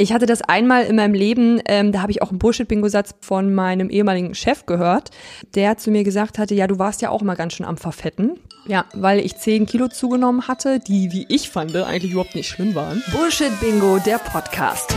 [0.00, 3.52] Ich hatte das einmal in meinem Leben, ähm, da habe ich auch einen Bullshit-Bingo-Satz von
[3.52, 5.10] meinem ehemaligen Chef gehört,
[5.56, 8.38] der zu mir gesagt hatte, ja, du warst ja auch mal ganz schön am Verfetten.
[8.68, 12.76] Ja, weil ich 10 Kilo zugenommen hatte, die, wie ich fand, eigentlich überhaupt nicht schlimm
[12.76, 13.02] waren.
[13.10, 14.94] Bullshit-Bingo, der Podcast.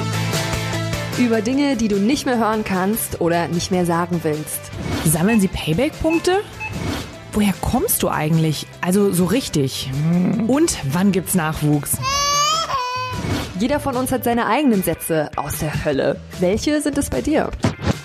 [1.18, 4.60] Über Dinge, die du nicht mehr hören kannst oder nicht mehr sagen willst.
[5.04, 6.42] Sammeln Sie Payback-Punkte?
[7.34, 8.68] Woher kommst du eigentlich?
[8.82, 9.90] Also so richtig.
[10.46, 11.98] Und wann gibt's Nachwuchs?
[13.62, 16.20] Jeder von uns hat seine eigenen Sätze aus der Hölle.
[16.40, 17.52] Welche sind es bei dir?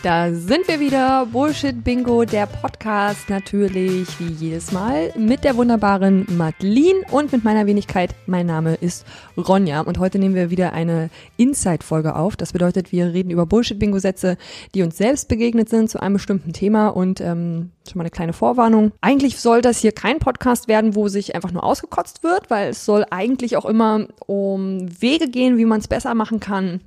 [0.07, 1.27] Da sind wir wieder.
[1.27, 7.67] Bullshit Bingo, der Podcast natürlich wie jedes Mal mit der wunderbaren Madeline und mit meiner
[7.67, 8.15] Wenigkeit.
[8.27, 9.05] Mein Name ist
[9.37, 12.37] Ronja und heute nehmen wir wieder eine Inside-Folge auf.
[12.37, 14.37] Das bedeutet, wir reden über Bullshit Bingo-Sätze,
[14.77, 18.33] die uns selbst begegnet sind zu einem bestimmten Thema und ähm, schon mal eine kleine
[18.33, 18.93] Vorwarnung.
[19.01, 22.85] Eigentlich soll das hier kein Podcast werden, wo sich einfach nur ausgekotzt wird, weil es
[22.85, 26.81] soll eigentlich auch immer um Wege gehen, wie man es besser machen kann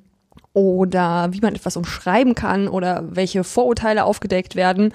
[0.53, 4.93] oder wie man etwas umschreiben kann oder welche Vorurteile aufgedeckt werden.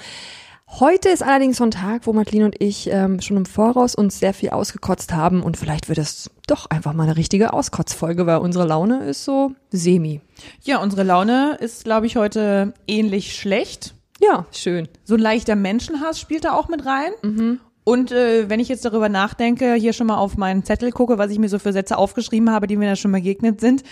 [0.67, 4.19] Heute ist allerdings so ein Tag, wo Madeline und ich ähm, schon im Voraus uns
[4.19, 8.39] sehr viel ausgekotzt haben und vielleicht wird es doch einfach mal eine richtige Auskotzfolge, weil
[8.39, 10.21] unsere Laune ist so semi.
[10.63, 13.95] Ja, unsere Laune ist, glaube ich, heute ähnlich schlecht.
[14.21, 14.89] Ja, schön.
[15.05, 17.13] So ein leichter Menschenhass spielt da auch mit rein.
[17.23, 17.61] Mhm.
[17.85, 21.31] Und äh, wenn ich jetzt darüber nachdenke, hier schon mal auf meinen Zettel gucke, was
[21.31, 23.85] ich mir so für Sätze aufgeschrieben habe, die mir da schon begegnet sind,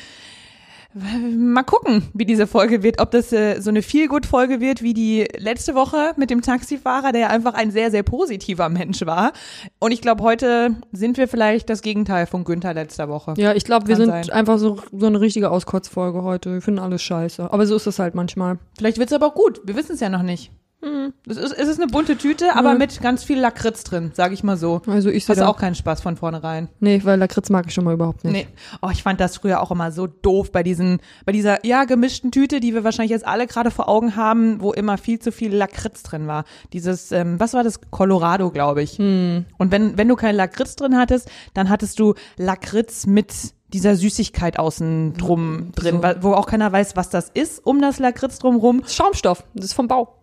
[0.94, 5.26] Mal gucken, wie diese Folge wird, ob das äh, so eine Feel-Good-Folge wird wie die
[5.38, 9.32] letzte Woche mit dem Taxifahrer, der einfach ein sehr, sehr positiver Mensch war.
[9.78, 13.34] Und ich glaube, heute sind wir vielleicht das Gegenteil von Günther letzter Woche.
[13.38, 14.30] Ja, ich glaube, wir sind sein.
[14.30, 16.52] einfach so, so eine richtige Auskotzfolge heute.
[16.52, 17.50] Wir finden alles scheiße.
[17.50, 18.58] Aber so ist es halt manchmal.
[18.76, 19.62] Vielleicht wird's aber auch gut.
[19.64, 20.52] Wir wissen es ja noch nicht.
[20.82, 21.12] Mhm.
[21.28, 22.78] Es ist, es ist eine bunte Tüte, aber mhm.
[22.78, 24.82] mit ganz viel Lakritz drin, sage ich mal so.
[24.86, 26.68] Also ich sehe auch keinen Spaß von vornherein.
[26.80, 28.32] Nee, weil Lakritz mag ich schon mal überhaupt nicht.
[28.32, 28.46] Nee.
[28.82, 32.32] Oh, ich fand das früher auch immer so doof bei diesen, bei dieser, ja, gemischten
[32.32, 35.54] Tüte, die wir wahrscheinlich jetzt alle gerade vor Augen haben, wo immer viel zu viel
[35.54, 36.44] Lakritz drin war.
[36.72, 37.80] Dieses, ähm, was war das?
[37.90, 38.98] Colorado, glaube ich.
[38.98, 39.46] Mhm.
[39.58, 43.32] Und wenn, wenn du keinen Lakritz drin hattest, dann hattest du Lakritz mit
[43.72, 46.22] dieser Süßigkeit außen drum drin, so.
[46.22, 48.82] wo auch keiner weiß, was das ist, um das Lakritz drumrum.
[48.86, 50.21] Schaumstoff, das ist vom Bau.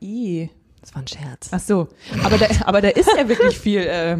[0.00, 0.50] I.
[0.80, 1.48] Das war ein Scherz.
[1.50, 1.88] Ach so.
[2.24, 4.18] Aber da, aber da ist ja wirklich viel, äh,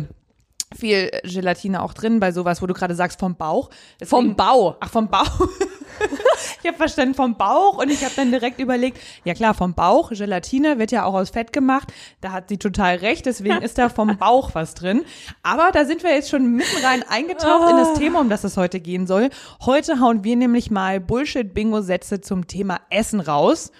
[0.76, 3.70] viel Gelatine auch drin bei sowas, wo du gerade sagst vom Bauch.
[4.00, 4.76] Deswegen, vom Bau.
[4.80, 5.40] Ach, vom Bauch.
[6.62, 10.10] ich habe verstanden vom Bauch und ich habe dann direkt überlegt, ja klar, vom Bauch,
[10.10, 11.92] Gelatine wird ja auch aus Fett gemacht.
[12.20, 15.04] Da hat sie total recht, deswegen ist da vom Bauch was drin.
[15.42, 17.94] Aber da sind wir jetzt schon mitten rein eingetaucht in das ah.
[17.94, 19.30] Thema, um das es heute gehen soll.
[19.64, 23.72] Heute hauen wir nämlich mal Bullshit-Bingo-Sätze zum Thema Essen raus.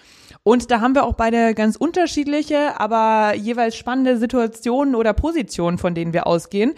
[0.48, 5.94] Und da haben wir auch beide ganz unterschiedliche, aber jeweils spannende Situationen oder Positionen, von
[5.94, 6.72] denen wir ausgehen.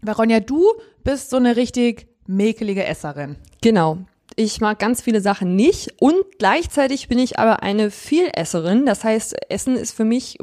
[0.00, 0.64] Veronia, du
[1.04, 3.36] bist so eine richtig mäkelige Esserin.
[3.60, 3.98] Genau.
[4.36, 8.86] Ich mag ganz viele Sachen nicht und gleichzeitig bin ich aber eine Vielesserin.
[8.86, 10.38] Das heißt, Essen ist für mich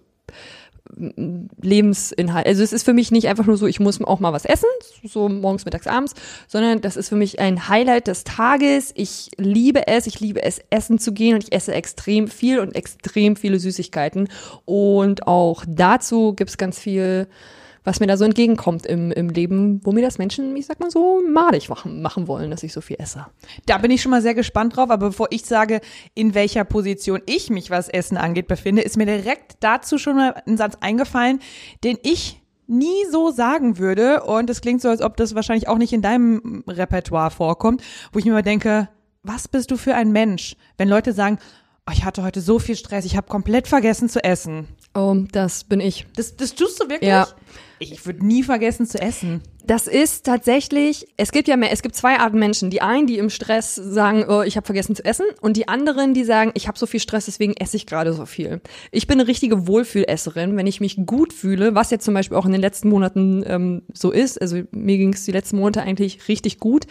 [0.97, 2.47] Lebensinhalt.
[2.47, 4.69] Also es ist für mich nicht einfach nur so, ich muss auch mal was essen,
[5.03, 6.13] so morgens, mittags, abends,
[6.47, 8.91] sondern das ist für mich ein Highlight des Tages.
[8.95, 12.75] Ich liebe es, ich liebe es, essen zu gehen und ich esse extrem viel und
[12.75, 14.29] extrem viele Süßigkeiten.
[14.65, 17.27] Und auch dazu gibt's ganz viel
[17.85, 20.91] was mir da so entgegenkommt im, im Leben, wo mir das Menschen, ich sag mal
[20.91, 23.27] so, madig machen, machen wollen, dass ich so viel esse.
[23.65, 25.79] Da bin ich schon mal sehr gespannt drauf, aber bevor ich sage,
[26.13, 30.41] in welcher Position ich mich, was Essen angeht, befinde, ist mir direkt dazu schon mal
[30.45, 31.39] ein Satz eingefallen,
[31.83, 35.77] den ich nie so sagen würde und es klingt so, als ob das wahrscheinlich auch
[35.77, 38.89] nicht in deinem Repertoire vorkommt, wo ich mir mal denke,
[39.23, 41.37] was bist du für ein Mensch, wenn Leute sagen,
[41.87, 44.67] oh, ich hatte heute so viel Stress, ich habe komplett vergessen zu essen.
[44.95, 46.07] Oh, das bin ich.
[46.15, 47.09] Das, das tust du wirklich?
[47.09, 47.27] Ja.
[47.79, 49.41] Ich würde nie vergessen zu essen.
[49.65, 52.69] Das ist tatsächlich, es gibt ja mehr, es gibt zwei Arten Menschen.
[52.69, 56.13] Die einen, die im Stress sagen, oh, ich habe vergessen zu essen, und die anderen,
[56.13, 58.61] die sagen, ich habe so viel Stress, deswegen esse ich gerade so viel.
[58.91, 62.45] Ich bin eine richtige Wohlfühlesserin, wenn ich mich gut fühle, was jetzt zum Beispiel auch
[62.45, 64.39] in den letzten Monaten ähm, so ist.
[64.39, 66.85] Also mir ging es die letzten Monate eigentlich richtig gut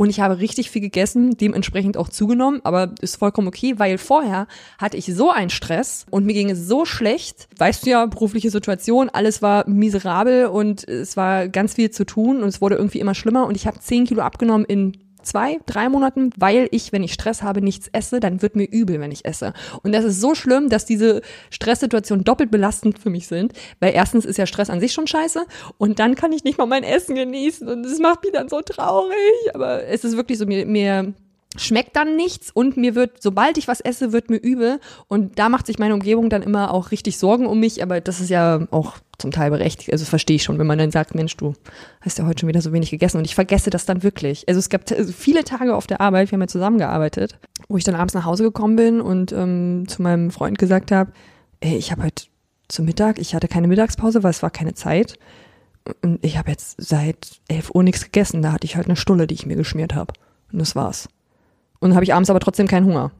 [0.00, 4.46] und ich habe richtig viel gegessen, dementsprechend auch zugenommen, aber ist vollkommen okay, weil vorher
[4.78, 7.50] hatte ich so einen Stress und mir ging es so schlecht.
[7.58, 12.42] Weißt du ja, berufliche Situation, alles war miserabel und es war ganz viel zu tun
[12.42, 15.88] und es wurde irgendwie immer schlimmer und ich habe zehn Kilo abgenommen in zwei, drei
[15.88, 19.24] Monaten, weil ich, wenn ich Stress habe, nichts esse, dann wird mir übel, wenn ich
[19.24, 19.52] esse.
[19.82, 24.24] Und das ist so schlimm, dass diese Stresssituationen doppelt belastend für mich sind, weil erstens
[24.24, 25.44] ist ja Stress an sich schon scheiße
[25.78, 28.60] und dann kann ich nicht mal mein Essen genießen und das macht mich dann so
[28.60, 29.54] traurig.
[29.54, 31.14] Aber es ist wirklich so, mir, mir
[31.56, 34.78] schmeckt dann nichts und mir wird, sobald ich was esse, wird mir übel.
[35.08, 38.20] Und da macht sich meine Umgebung dann immer auch richtig Sorgen um mich, aber das
[38.20, 41.36] ist ja auch zum Teil berechtigt, also verstehe ich schon, wenn man dann sagt, Mensch,
[41.36, 41.54] du
[42.00, 43.18] hast ja heute schon wieder so wenig gegessen.
[43.18, 44.48] Und ich vergesse das dann wirklich.
[44.48, 47.38] Also es gab viele Tage auf der Arbeit, wir haben ja zusammengearbeitet,
[47.68, 51.12] wo ich dann abends nach Hause gekommen bin und ähm, zu meinem Freund gesagt habe,
[51.60, 52.24] ey, ich habe heute
[52.68, 55.18] zum Mittag, ich hatte keine Mittagspause, weil es war keine Zeit.
[56.02, 59.26] Und ich habe jetzt seit 11 Uhr nichts gegessen, da hatte ich halt eine Stulle,
[59.26, 60.14] die ich mir geschmiert habe.
[60.52, 61.08] Und das war's.
[61.80, 63.10] Und habe ich abends aber trotzdem keinen Hunger.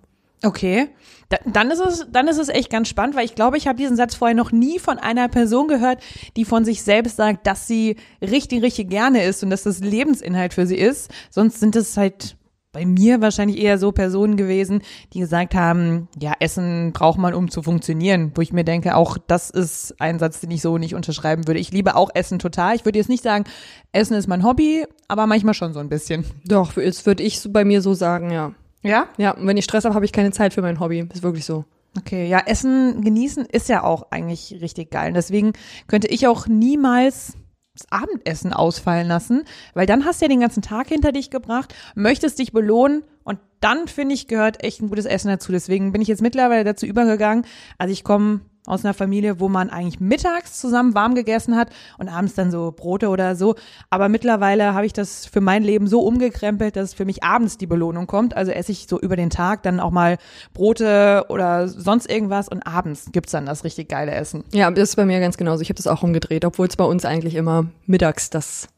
[0.43, 0.89] Okay,
[1.29, 3.77] da, dann ist es dann ist es echt ganz spannend, weil ich glaube, ich habe
[3.77, 6.03] diesen Satz vorher noch nie von einer Person gehört,
[6.37, 10.55] die von sich selbst sagt, dass sie richtig richtig gerne isst und dass das Lebensinhalt
[10.55, 11.11] für sie ist.
[11.31, 12.37] Sonst sind es halt
[12.73, 14.83] bei mir wahrscheinlich eher so Personen gewesen,
[15.13, 18.33] die gesagt haben, ja, Essen braucht man, um zu funktionieren.
[18.35, 21.59] Wo ich mir denke, auch das ist ein Satz, den ich so nicht unterschreiben würde.
[21.59, 22.77] Ich liebe auch Essen total.
[22.77, 23.45] Ich würde jetzt nicht sagen,
[23.93, 26.25] Essen ist mein Hobby, aber manchmal schon so ein bisschen.
[26.47, 28.53] Doch, jetzt würde ich bei mir so sagen, ja.
[28.83, 29.09] Ja?
[29.19, 31.07] Ja, und wenn ich Stress habe, habe ich keine Zeit für mein Hobby.
[31.13, 31.65] Ist wirklich so.
[31.99, 35.13] Okay, ja, Essen genießen ist ja auch eigentlich richtig geil.
[35.13, 35.53] Deswegen
[35.89, 37.35] könnte ich auch niemals
[37.81, 39.45] das Abendessen ausfallen lassen,
[39.75, 43.39] weil dann hast du ja den ganzen Tag hinter dich gebracht, möchtest dich belohnen und
[43.61, 45.53] dann finde ich gehört echt ein gutes Essen dazu.
[45.53, 47.45] Deswegen bin ich jetzt mittlerweile dazu übergegangen.
[47.79, 52.09] Also ich komme aus einer Familie, wo man eigentlich mittags zusammen warm gegessen hat und
[52.09, 53.55] abends dann so Brote oder so.
[53.89, 57.67] Aber mittlerweile habe ich das für mein Leben so umgekrempelt, dass für mich abends die
[57.67, 58.37] Belohnung kommt.
[58.37, 60.19] Also esse ich so über den Tag dann auch mal
[60.53, 64.45] Brote oder sonst irgendwas und abends gibt's dann das richtig geile Essen.
[64.53, 65.63] Ja, das ist bei mir ganz genauso.
[65.63, 68.69] Ich habe das auch umgedreht, obwohl es bei uns eigentlich immer mittags das,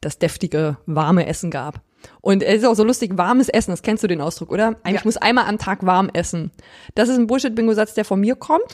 [0.00, 1.80] das deftige, warme Essen gab.
[2.20, 4.76] Und es ist auch so lustig, warmes Essen, das kennst du den Ausdruck, oder?
[4.84, 5.04] Eigentlich Ja.
[5.04, 6.52] muss einmal am Tag warm essen.
[6.94, 8.64] Das ist ein Bullshit-Bingo-Satz, der von mir kommt.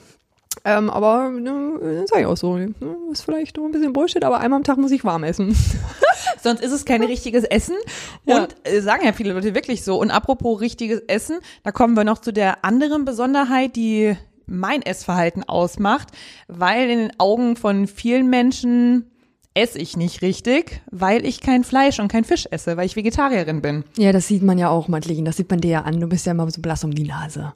[0.64, 2.74] Ähm, aber ne, sag ich auch so, ne,
[3.10, 5.56] ist vielleicht nur ein bisschen Bullshit, aber einmal am Tag muss ich warm essen.
[6.42, 7.76] Sonst ist es kein richtiges Essen.
[8.24, 8.42] Ja.
[8.42, 9.98] Und äh, sagen ja viele Leute wirklich so.
[9.98, 14.16] Und apropos richtiges Essen, da kommen wir noch zu der anderen Besonderheit, die
[14.46, 16.08] mein Essverhalten ausmacht,
[16.48, 19.10] weil in den Augen von vielen Menschen
[19.54, 23.60] esse ich nicht richtig, weil ich kein Fleisch und kein Fisch esse, weil ich Vegetarierin
[23.60, 23.84] bin.
[23.96, 26.00] Ja, das sieht man ja auch, Madeline, das sieht man dir ja an.
[26.00, 27.52] Du bist ja immer so blass um die Nase.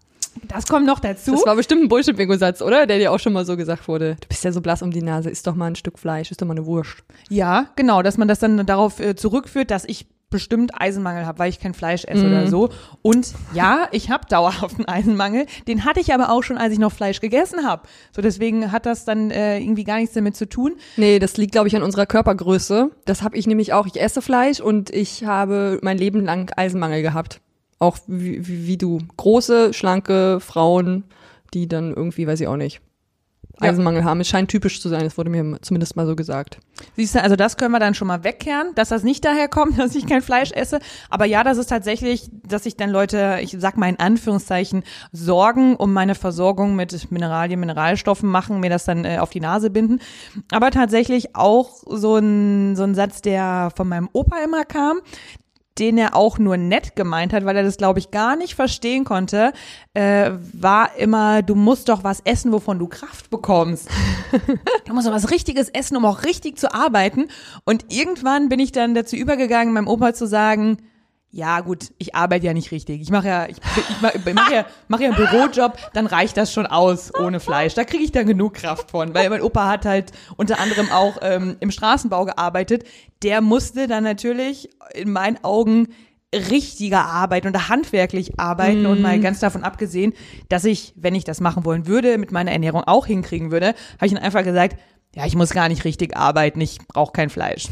[0.48, 1.32] Das kommt noch dazu.
[1.32, 2.86] Das war bestimmt ein Bullshit-Bingo-Satz, oder?
[2.86, 4.16] Der dir auch schon mal so gesagt wurde.
[4.20, 6.42] Du bist ja so blass um die Nase, isst doch mal ein Stück Fleisch, isst
[6.42, 7.04] doch mal eine Wurst.
[7.28, 11.50] Ja, genau, dass man das dann darauf äh, zurückführt, dass ich bestimmt Eisenmangel habe, weil
[11.50, 12.70] ich kein Fleisch esse oder so.
[13.02, 15.46] Und ja, ich habe dauerhaften Eisenmangel.
[15.68, 17.82] Den hatte ich aber auch schon, als ich noch Fleisch gegessen habe.
[18.14, 20.76] So deswegen hat das dann äh, irgendwie gar nichts damit zu tun.
[20.96, 22.90] Nee, das liegt, glaube ich, an unserer Körpergröße.
[23.04, 23.86] Das habe ich nämlich auch.
[23.86, 27.40] Ich esse Fleisch und ich habe mein Leben lang Eisenmangel gehabt.
[27.78, 28.98] Auch wie, wie, wie du.
[29.16, 31.04] Große, schlanke Frauen,
[31.54, 32.80] die dann irgendwie, weiß ich auch nicht.
[33.60, 34.20] Eisenmangel haben.
[34.20, 36.58] Es scheint typisch zu sein, das wurde mir zumindest mal so gesagt.
[36.96, 39.78] Siehst du, also das können wir dann schon mal wegkehren, dass das nicht daher kommt,
[39.78, 40.80] dass ich kein Fleisch esse.
[41.08, 45.76] Aber ja, das ist tatsächlich, dass sich dann Leute, ich sag mal in Anführungszeichen, Sorgen
[45.76, 50.00] um meine Versorgung mit Mineralien, Mineralstoffen machen, mir das dann äh, auf die Nase binden.
[50.52, 55.00] Aber tatsächlich auch so ein, so ein Satz, der von meinem Opa immer kam,
[55.78, 59.04] den er auch nur nett gemeint hat, weil er das, glaube ich, gar nicht verstehen
[59.04, 59.52] konnte,
[59.94, 63.88] äh, war immer, du musst doch was essen, wovon du Kraft bekommst.
[64.86, 67.28] du musst doch was Richtiges essen, um auch richtig zu arbeiten.
[67.64, 70.78] Und irgendwann bin ich dann dazu übergegangen, meinem Opa zu sagen,
[71.36, 73.02] ja gut, ich arbeite ja nicht richtig.
[73.02, 76.50] Ich mache ja, ich, ich mache mach ja, mach ja einen Bürojob, dann reicht das
[76.50, 77.74] schon aus ohne Fleisch.
[77.74, 81.18] Da kriege ich dann genug Kraft von, weil mein Opa hat halt unter anderem auch
[81.20, 82.84] ähm, im Straßenbau gearbeitet.
[83.22, 85.88] Der musste dann natürlich in meinen Augen
[86.34, 90.14] richtiger arbeiten oder handwerklich arbeiten und mal ganz davon abgesehen,
[90.48, 94.06] dass ich, wenn ich das machen wollen würde, mit meiner Ernährung auch hinkriegen würde, habe
[94.06, 94.78] ich dann einfach gesagt,
[95.14, 97.68] ja, ich muss gar nicht richtig arbeiten, ich brauche kein Fleisch.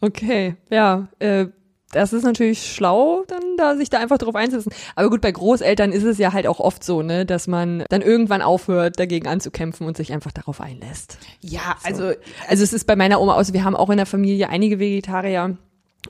[0.00, 1.46] Okay, ja, äh,
[1.92, 4.72] das ist natürlich schlau, dann da sich da einfach drauf einzusetzen.
[4.96, 8.02] Aber gut, bei Großeltern ist es ja halt auch oft so, ne, dass man dann
[8.02, 11.18] irgendwann aufhört, dagegen anzukämpfen und sich einfach darauf einlässt.
[11.40, 12.12] Ja, also
[12.48, 15.56] Also es ist bei meiner Oma aus, wir haben auch in der Familie einige Vegetarier,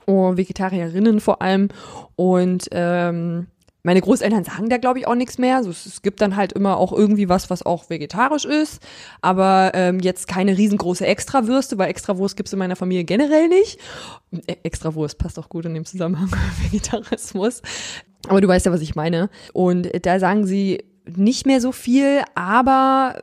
[0.05, 1.69] oh, Vegetarierinnen vor allem.
[2.15, 3.47] Und ähm,
[3.83, 5.57] meine Großeltern sagen da, glaube ich, auch nichts mehr.
[5.57, 8.81] Also es, es gibt dann halt immer auch irgendwie was, was auch vegetarisch ist.
[9.21, 13.79] Aber ähm, jetzt keine riesengroße Extrawürste, weil Extrawurst gibt's in meiner Familie generell nicht.
[14.47, 16.29] Äh, Extrawurst passt auch gut in dem Zusammenhang
[16.71, 17.61] Vegetarismus.
[18.29, 19.29] Aber du weißt ja, was ich meine.
[19.51, 23.21] Und da sagen sie nicht mehr so viel, aber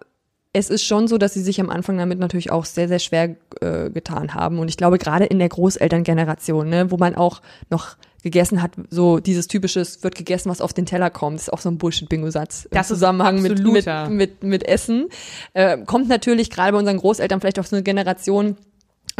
[0.53, 3.37] es ist schon so, dass sie sich am Anfang damit natürlich auch sehr, sehr schwer
[3.61, 4.59] äh, getan haben.
[4.59, 7.41] Und ich glaube, gerade in der Großelterngeneration, ne, wo man auch
[7.71, 11.53] noch gegessen hat, so dieses typische, es wird gegessen, was auf den Teller kommt, ist
[11.53, 15.09] auch so ein Bullshit-Bingo-Satz im Das Zusammenhang mit, mit, mit, mit Essen.
[15.55, 18.57] Äh, kommt natürlich gerade bei unseren Großeltern vielleicht auf so eine Generation,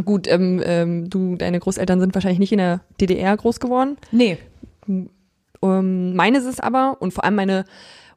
[0.05, 3.97] gut, ähm, ähm, du, deine Großeltern sind wahrscheinlich nicht in der DDR groß geworden.
[4.87, 5.09] nee.
[5.63, 7.65] Ähm, meine ist es aber und vor allem meine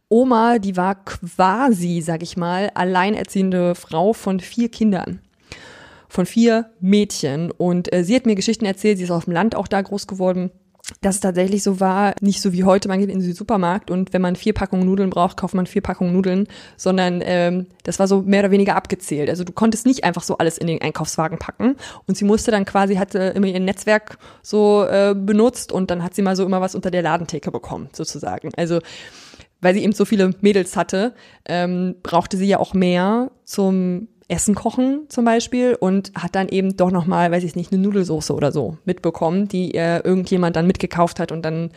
[0.08, 5.20] Oma, die war quasi, sag ich mal, alleinerziehende Frau von vier Kindern.
[6.08, 7.52] Von vier Mädchen.
[7.52, 10.08] Und äh, sie hat mir Geschichten erzählt, sie ist auf dem Land auch da groß
[10.08, 10.52] geworden
[11.02, 14.14] dass es tatsächlich so war, nicht so wie heute, man geht in den Supermarkt und
[14.14, 16.48] wenn man vier Packungen Nudeln braucht, kauft man vier Packungen Nudeln,
[16.78, 19.30] sondern ähm, das war so mehr oder weniger abgezählt.
[19.30, 21.76] Also du konntest nicht einfach so alles in den Einkaufswagen packen
[22.08, 26.16] und sie musste dann quasi, hatte immer ihr Netzwerk so äh, benutzt und dann hat
[26.16, 28.50] sie mal so immer was unter der Ladentheke bekommen, sozusagen.
[28.56, 28.80] Also
[29.64, 31.14] weil sie eben so viele Mädels hatte,
[31.46, 36.78] ähm, brauchte sie ja auch mehr zum Essen kochen zum Beispiel und hat dann eben
[36.78, 41.20] doch nochmal, weiß ich nicht, eine Nudelsoße oder so mitbekommen, die äh, irgendjemand dann mitgekauft
[41.20, 41.72] hat und dann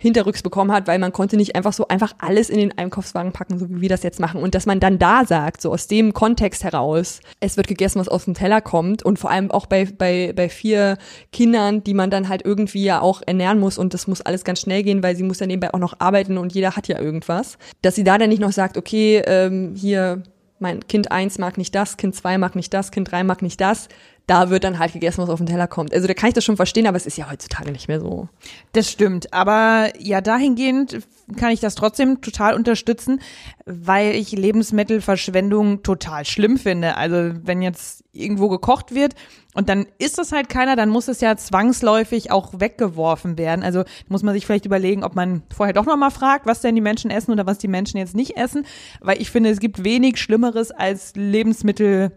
[0.00, 3.58] hinterrücks bekommen hat, weil man konnte nicht einfach so einfach alles in den Einkaufswagen packen,
[3.58, 4.42] so wie wir das jetzt machen.
[4.42, 8.08] Und dass man dann da sagt, so aus dem Kontext heraus, es wird gegessen, was
[8.08, 10.96] aus dem Teller kommt und vor allem auch bei, bei, bei vier
[11.32, 14.60] Kindern, die man dann halt irgendwie ja auch ernähren muss und das muss alles ganz
[14.60, 17.58] schnell gehen, weil sie muss ja nebenbei auch noch arbeiten und jeder hat ja irgendwas.
[17.82, 20.22] Dass sie da dann nicht noch sagt, okay, ähm, hier
[20.60, 23.60] mein Kind eins mag nicht das, Kind zwei mag nicht das, Kind drei mag nicht
[23.60, 23.88] das.
[24.30, 25.92] Da wird dann halt gegessen, was auf den Teller kommt.
[25.92, 28.28] Also da kann ich das schon verstehen, aber es ist ja heutzutage nicht mehr so.
[28.72, 29.32] Das stimmt.
[29.34, 31.00] Aber ja, dahingehend
[31.36, 33.20] kann ich das trotzdem total unterstützen,
[33.66, 36.96] weil ich Lebensmittelverschwendung total schlimm finde.
[36.96, 39.16] Also wenn jetzt irgendwo gekocht wird
[39.54, 43.64] und dann ist das halt keiner, dann muss es ja zwangsläufig auch weggeworfen werden.
[43.64, 46.80] Also muss man sich vielleicht überlegen, ob man vorher doch nochmal fragt, was denn die
[46.80, 48.64] Menschen essen oder was die Menschen jetzt nicht essen.
[49.00, 52.12] Weil ich finde, es gibt wenig Schlimmeres als Lebensmittel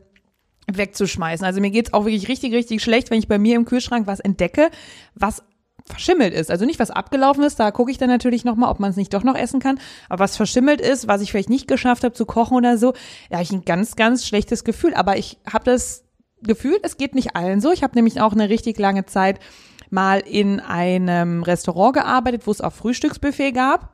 [0.77, 1.45] wegzuschmeißen.
[1.45, 4.19] Also mir geht's auch wirklich richtig, richtig schlecht, wenn ich bei mir im Kühlschrank was
[4.19, 4.69] entdecke,
[5.15, 5.43] was
[5.85, 6.49] verschimmelt ist.
[6.49, 9.13] Also nicht was abgelaufen ist, da gucke ich dann natürlich nochmal, ob man es nicht
[9.13, 9.79] doch noch essen kann.
[10.09, 12.93] Aber was verschimmelt ist, was ich vielleicht nicht geschafft habe zu kochen oder so,
[13.29, 14.93] da habe ich ein ganz, ganz schlechtes Gefühl.
[14.93, 16.05] Aber ich habe das
[16.41, 17.71] Gefühl, es geht nicht allen so.
[17.71, 19.39] Ich habe nämlich auch eine richtig lange Zeit
[19.89, 23.93] mal in einem Restaurant gearbeitet, wo es auch Frühstücksbuffet gab.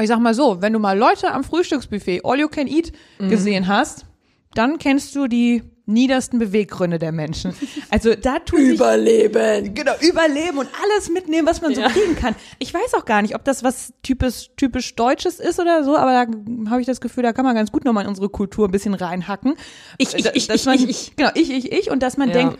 [0.00, 3.28] Ich sag mal so, wenn du mal Leute am Frühstücksbuffet All You Can Eat mhm.
[3.28, 4.06] gesehen hast,
[4.54, 7.54] dann kennst du die niedersten Beweggründe der Menschen.
[7.90, 9.64] Also da tut Überleben.
[9.66, 11.88] Sich, genau, überleben und alles mitnehmen, was man so ja.
[11.88, 12.34] kriegen kann.
[12.58, 16.12] Ich weiß auch gar nicht, ob das was typisch, typisch Deutsches ist oder so, aber
[16.12, 18.70] da habe ich das Gefühl, da kann man ganz gut nochmal in unsere Kultur ein
[18.70, 19.54] bisschen reinhacken.
[19.98, 21.16] Ich, ich, ich, dass man, ich, ich.
[21.16, 21.90] Genau, ich, ich, ich.
[21.90, 22.34] Und dass man ja.
[22.34, 22.58] denkt,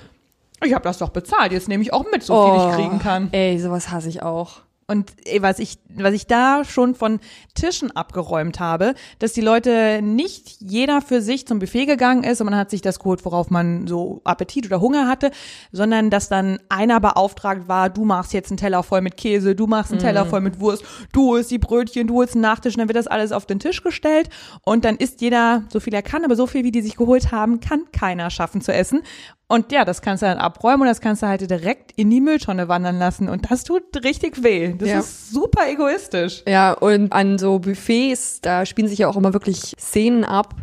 [0.62, 2.99] ich habe das doch bezahlt, jetzt nehme ich auch mit, so viel ich oh, kriegen
[2.99, 3.28] kann.
[3.33, 4.62] Ey, sowas hasse ich auch.
[4.87, 7.21] Und ey, was ich, was ich da schon von
[7.55, 12.47] Tischen abgeräumt habe, dass die Leute nicht jeder für sich zum Buffet gegangen ist und
[12.47, 15.31] man hat sich das geholt, worauf man so Appetit oder Hunger hatte,
[15.73, 19.67] sondern dass dann einer beauftragt war, du machst jetzt einen Teller voll mit Käse, du
[19.67, 20.05] machst einen mm.
[20.05, 22.97] Teller voll mit Wurst, du isst die Brötchen, du isst einen Nachtisch, und dann wird
[22.97, 24.29] das alles auf den Tisch gestellt
[24.62, 27.33] und dann isst jeder so viel er kann, aber so viel wie die sich geholt
[27.33, 29.03] haben, kann keiner schaffen zu essen.
[29.47, 32.21] Und ja, das kannst du dann abräumen und das kannst du halt direkt in die
[32.21, 33.29] Mülltonne wandern lassen.
[33.29, 34.75] Und das tut richtig weh.
[34.79, 34.99] Das ja.
[35.01, 36.43] ist super egoistisch.
[36.49, 40.55] Ja, und an so Buffets, da spielen sich ja auch immer wirklich Szenen ab,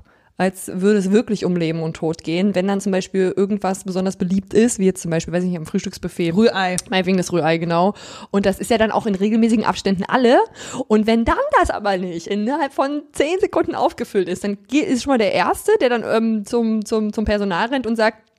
[0.41, 2.55] als würde es wirklich um Leben und Tod gehen.
[2.55, 5.59] Wenn dann zum Beispiel irgendwas besonders beliebt ist, wie jetzt zum Beispiel, weiß ich nicht,
[5.59, 6.31] am Frühstücksbuffet.
[6.31, 6.75] Rührei.
[6.89, 7.93] Meinetwegen das Rührei, genau.
[8.31, 10.39] Und das ist ja dann auch in regelmäßigen Abständen alle.
[10.87, 15.11] Und wenn dann das aber nicht innerhalb von zehn Sekunden aufgefüllt ist, dann ist schon
[15.11, 18.30] mal der Erste, der dann ähm, zum, zum, zum Personal rennt und sagt,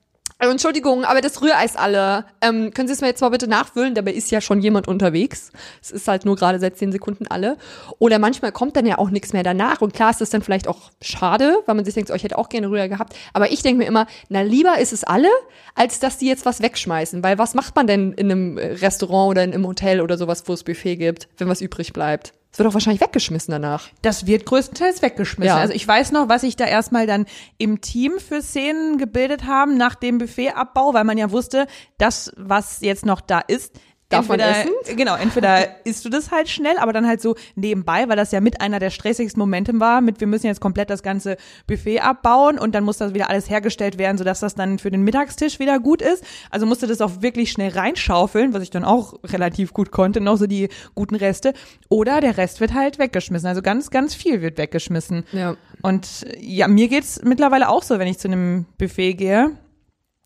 [0.43, 2.25] äh, Entschuldigung, aber das Rührei alle.
[2.41, 3.95] Ähm, können Sie es mir jetzt mal bitte nachfüllen?
[3.95, 5.53] Dabei ist ja schon jemand unterwegs.
[5.81, 7.57] Es ist halt nur gerade seit zehn Sekunden alle.
[7.99, 9.81] Oder manchmal kommt dann ja auch nichts mehr danach.
[9.81, 12.39] Und klar ist das dann vielleicht auch schade, weil man sich denkt, oh, ich hätte
[12.39, 13.15] auch gerne Rührei gehabt.
[13.33, 15.29] Aber ich denke mir immer, na lieber ist es alle,
[15.75, 17.23] als dass die jetzt was wegschmeißen.
[17.23, 20.53] Weil was macht man denn in einem Restaurant oder in einem Hotel oder sowas, wo
[20.53, 22.33] es Buffet gibt, wenn was übrig bleibt?
[22.53, 23.89] Es wird doch wahrscheinlich weggeschmissen danach.
[24.03, 25.57] Das wird größtenteils weggeschmissen.
[25.57, 25.57] Ja.
[25.57, 27.25] Also ich weiß noch, was ich da erstmal dann
[27.57, 31.67] im Team für Szenen gebildet haben nach dem Buffetabbau, weil man ja wusste,
[31.97, 33.81] das, was jetzt noch da ist,
[34.13, 34.73] Davon entweder, essen?
[34.97, 38.41] Genau, entweder isst du das halt schnell, aber dann halt so nebenbei, weil das ja
[38.41, 42.59] mit einer der stressigsten Momente war, mit wir müssen jetzt komplett das ganze Buffet abbauen
[42.59, 45.81] und dann muss das wieder alles hergestellt werden, sodass das dann für den Mittagstisch wieder
[45.81, 46.25] gut ist.
[46.51, 50.37] Also musste das auch wirklich schnell reinschaufeln, was ich dann auch relativ gut konnte, noch
[50.37, 51.55] so die guten Reste.
[51.89, 53.49] Oder der Rest wird halt weggeschmissen.
[53.49, 55.25] Also ganz, ganz viel wird weggeschmissen.
[55.33, 55.57] Ja.
[55.83, 59.53] Und ja, mir geht's mittlerweile auch so, wenn ich zu einem Buffet gehe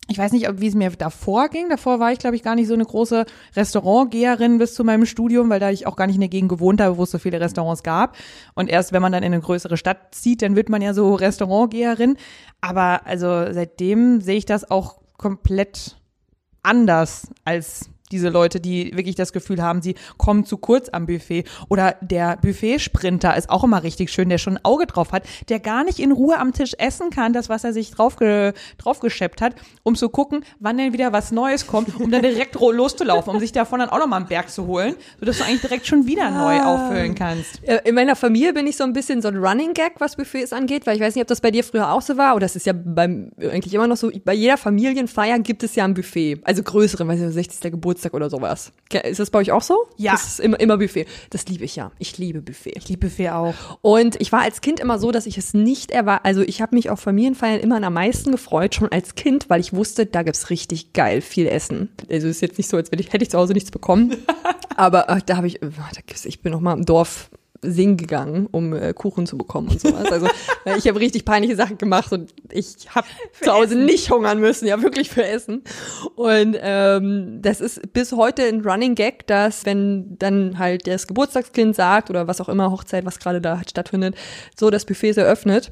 [0.09, 1.69] ich weiß nicht, wie es mir davor ging.
[1.69, 5.49] Davor war ich, glaube ich, gar nicht so eine große Restaurantgeherin bis zu meinem Studium,
[5.49, 7.41] weil da ich auch gar nicht in der Gegend gewohnt habe, wo es so viele
[7.41, 8.15] Restaurants gab.
[8.55, 11.13] Und erst wenn man dann in eine größere Stadt zieht, dann wird man ja so
[11.13, 12.15] Restaurantgeherin.
[12.61, 15.97] Aber also seitdem sehe ich das auch komplett
[16.63, 21.43] anders als diese Leute, die wirklich das Gefühl haben, sie kommen zu kurz am Buffet.
[21.69, 25.59] Oder der Buffet-Sprinter ist auch immer richtig schön, der schon ein Auge drauf hat, der
[25.59, 29.55] gar nicht in Ruhe am Tisch essen kann, das, was er sich draufge draufgescheppt hat,
[29.83, 33.51] um zu gucken, wann denn wieder was Neues kommt, um dann direkt loszulaufen, um sich
[33.51, 36.61] davon dann auch nochmal einen Berg zu holen, sodass du eigentlich direkt schon wieder neu
[36.61, 37.63] auffüllen kannst.
[37.63, 40.53] Äh, In meiner Familie bin ich so ein bisschen so ein Running Gag, was Buffets
[40.53, 42.55] angeht, weil ich weiß nicht, ob das bei dir früher auch so war, oder das
[42.55, 46.39] ist ja beim, eigentlich immer noch so, bei jeder Familienfeier gibt es ja ein Buffet,
[46.43, 47.71] also größere, weiß nicht, 60.
[47.71, 48.71] Geburtstag oder sowas.
[49.03, 49.87] Ist das bei euch auch so?
[49.97, 50.13] Ja.
[50.13, 51.05] Das ist immer, immer Buffet.
[51.29, 51.91] Das liebe ich ja.
[51.99, 52.73] Ich liebe Buffet.
[52.75, 53.53] Ich liebe Buffet auch.
[53.81, 56.75] Und ich war als Kind immer so, dass ich es nicht erwartet, also ich habe
[56.75, 60.49] mich auf Familienfeiern immer am meisten gefreut, schon als Kind, weil ich wusste, da gibt's
[60.49, 61.89] richtig geil viel Essen.
[62.09, 64.15] Also ist jetzt nicht so, als wenn ich, hätte ich zu Hause nichts bekommen.
[64.75, 65.69] Aber äh, da habe ich, äh,
[66.23, 67.29] ich bin noch mal im Dorf
[67.61, 70.11] singen gegangen, um äh, Kuchen zu bekommen und sowas.
[70.11, 70.27] Also
[70.77, 73.07] ich habe richtig peinliche Sachen gemacht und ich habe
[73.41, 75.63] zu Hause nicht hungern müssen, ja wirklich für Essen.
[76.15, 81.75] Und ähm, das ist bis heute ein Running Gag, dass wenn dann halt das Geburtstagskind
[81.75, 84.15] sagt oder was auch immer Hochzeit, was gerade da stattfindet,
[84.57, 85.71] so das Buffet ist eröffnet.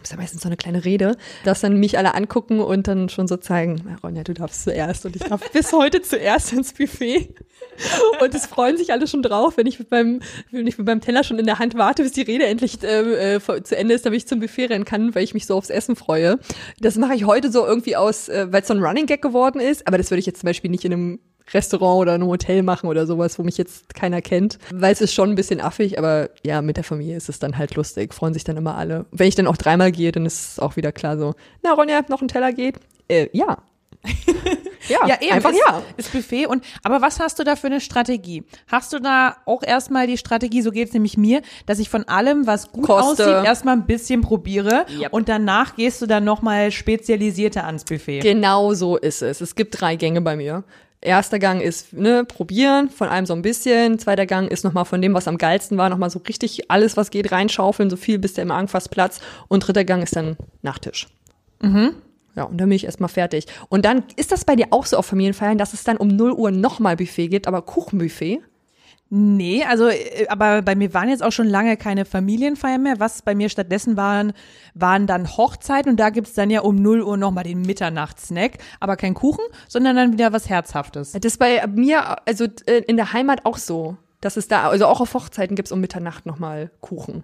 [0.00, 3.08] Das ist ja meistens so eine kleine Rede, dass dann mich alle angucken und dann
[3.08, 6.74] schon so zeigen, "Na, Ronja, du darfst zuerst und ich darf bis heute zuerst ins
[6.74, 7.34] Buffet.
[8.20, 11.00] Und es freuen sich alle schon drauf, wenn ich mit meinem, wenn ich mit meinem
[11.00, 14.06] Teller schon in der Hand warte, bis die Rede endlich äh, äh, zu Ende ist,
[14.06, 16.38] damit ich zum Buffet rennen kann, weil ich mich so aufs Essen freue.
[16.80, 19.60] Das mache ich heute so irgendwie aus, äh, weil es so ein Running Gag geworden
[19.60, 21.18] ist, aber das würde ich jetzt zum Beispiel nicht in einem
[21.52, 25.14] Restaurant oder einem Hotel machen oder sowas, wo mich jetzt keiner kennt, weil es ist
[25.14, 28.34] schon ein bisschen affig, aber ja, mit der Familie ist es dann halt lustig, freuen
[28.34, 29.06] sich dann immer alle.
[29.12, 32.02] Wenn ich dann auch dreimal gehe, dann ist es auch wieder klar so, na Ronja,
[32.08, 32.80] noch ein Teller geht?
[33.08, 33.58] Äh, ja.
[34.88, 35.32] ja, Ja, eben.
[35.32, 35.82] einfach ist, ja.
[35.96, 38.44] Ist Buffet und, aber was hast du da für eine Strategie?
[38.68, 42.46] Hast du da auch erstmal die Strategie, so geht's nämlich mir, dass ich von allem,
[42.46, 43.24] was gut Koste.
[43.24, 45.12] aussieht, erstmal ein bisschen probiere Yep.
[45.12, 48.20] und danach gehst du dann nochmal spezialisierter ans Buffet.
[48.20, 49.40] Genau so ist es.
[49.40, 50.64] Es gibt drei Gänge bei mir.
[51.02, 53.98] Erster Gang ist ne, probieren, von allem so ein bisschen.
[53.98, 57.10] Zweiter Gang ist nochmal von dem, was am geilsten war, nochmal so richtig alles, was
[57.10, 59.22] geht, reinschaufeln, so viel, bis der im Magen fast platzt.
[59.46, 61.06] Und dritter Gang ist dann Nachtisch.
[62.36, 63.46] Ja, und dann bin ich erstmal fertig.
[63.68, 66.32] Und dann ist das bei dir auch so auf Familienfeiern, dass es dann um 0
[66.32, 68.40] Uhr nochmal Buffet gibt, aber Kuchenbuffet.
[69.08, 72.98] Nee, also, äh, aber bei mir waren jetzt auch schon lange keine Familienfeiern mehr.
[72.98, 74.32] Was bei mir stattdessen waren,
[74.74, 78.58] waren dann Hochzeiten und da gibt's dann ja um 0 Uhr nochmal den Mitternachtssnack.
[78.80, 81.12] Aber kein Kuchen, sondern dann wieder was Herzhaftes.
[81.12, 83.96] Das ist bei mir, also äh, in der Heimat auch so.
[84.26, 87.22] Dass es da, also auch auf Hochzeiten gibt's um Mitternacht nochmal Kuchen.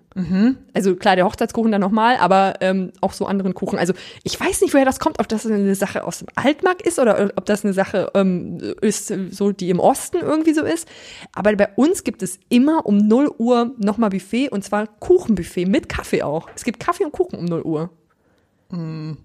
[0.73, 3.77] Also klar, der Hochzeitskuchen dann nochmal, aber ähm, auch so anderen Kuchen.
[3.77, 7.01] Also ich weiß nicht, woher das kommt, ob das eine Sache aus dem Altmark ist
[7.01, 10.87] oder ob das eine Sache ähm, ist, so die im Osten irgendwie so ist.
[11.35, 15.89] Aber bei uns gibt es immer um 0 Uhr nochmal Buffet und zwar Kuchenbuffet mit
[15.89, 16.49] Kaffee auch.
[16.55, 17.91] Es gibt Kaffee und Kuchen um 0 Uhr.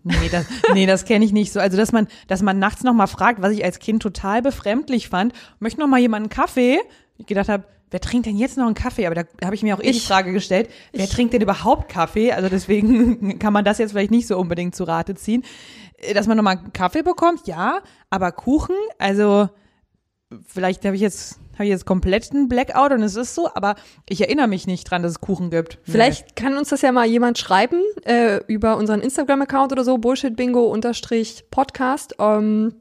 [0.04, 1.60] Nee, das, nee, das kenne ich nicht so.
[1.60, 5.10] Also, dass man, dass man nachts noch mal fragt, was ich als Kind total befremdlich
[5.10, 6.80] fand, möchte noch mal jemand einen Kaffee?
[7.17, 9.06] Ich gedacht habe, wer trinkt denn jetzt noch einen Kaffee?
[9.08, 11.89] Aber da habe ich mir auch eh die Ich- Frage gestellt, wer trinkt denn überhaupt
[11.89, 12.32] Kaffee?
[12.32, 15.43] Also deswegen kann man das jetzt vielleicht nicht so unbedingt zu Rate ziehen.
[15.97, 19.49] Äh, Dass man noch mal einen Kaffee bekommt, ja, aber Kuchen, also
[20.45, 23.73] vielleicht habe ich jetzt habe ich jetzt komplett einen Blackout und es ist so, aber
[24.08, 25.80] ich erinnere mich nicht dran, dass es Kuchen gibt.
[25.82, 32.15] Vielleicht kann uns das ja mal jemand schreiben äh, über unseren Instagram-Account oder so, bullshitbingo-podcast.
[32.19, 32.75] Ähm,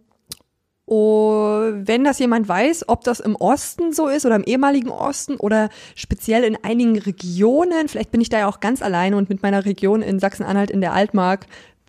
[0.87, 5.37] oh, wenn das jemand weiß, ob das im Osten so ist oder im ehemaligen Osten
[5.37, 9.43] oder speziell in einigen Regionen, vielleicht bin ich da ja auch ganz alleine und mit
[9.43, 11.47] meiner Region in Sachsen-Anhalt in der Altmark,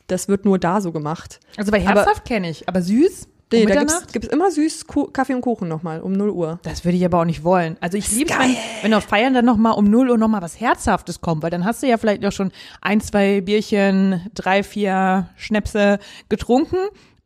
[0.07, 1.39] das wird nur da so gemacht.
[1.57, 3.27] Also bei Herzhaft kenne ich, aber süß?
[3.51, 6.59] Nee, Um da gibt's, gibt's immer süß Ku Kaffee und Kuchen nochmal um 0 Uhr.
[6.63, 7.77] Das würde ich aber auch nicht wollen.
[7.79, 10.27] Also ich liebe es, wenn, wenn auf Feiern dann noch mal um 0 Uhr noch
[10.27, 14.29] mal was Herzhaftes kommt, weil dann hast du ja vielleicht auch schon ein, zwei Bierchen,
[14.33, 16.77] drei, vier Schnäpse getrunken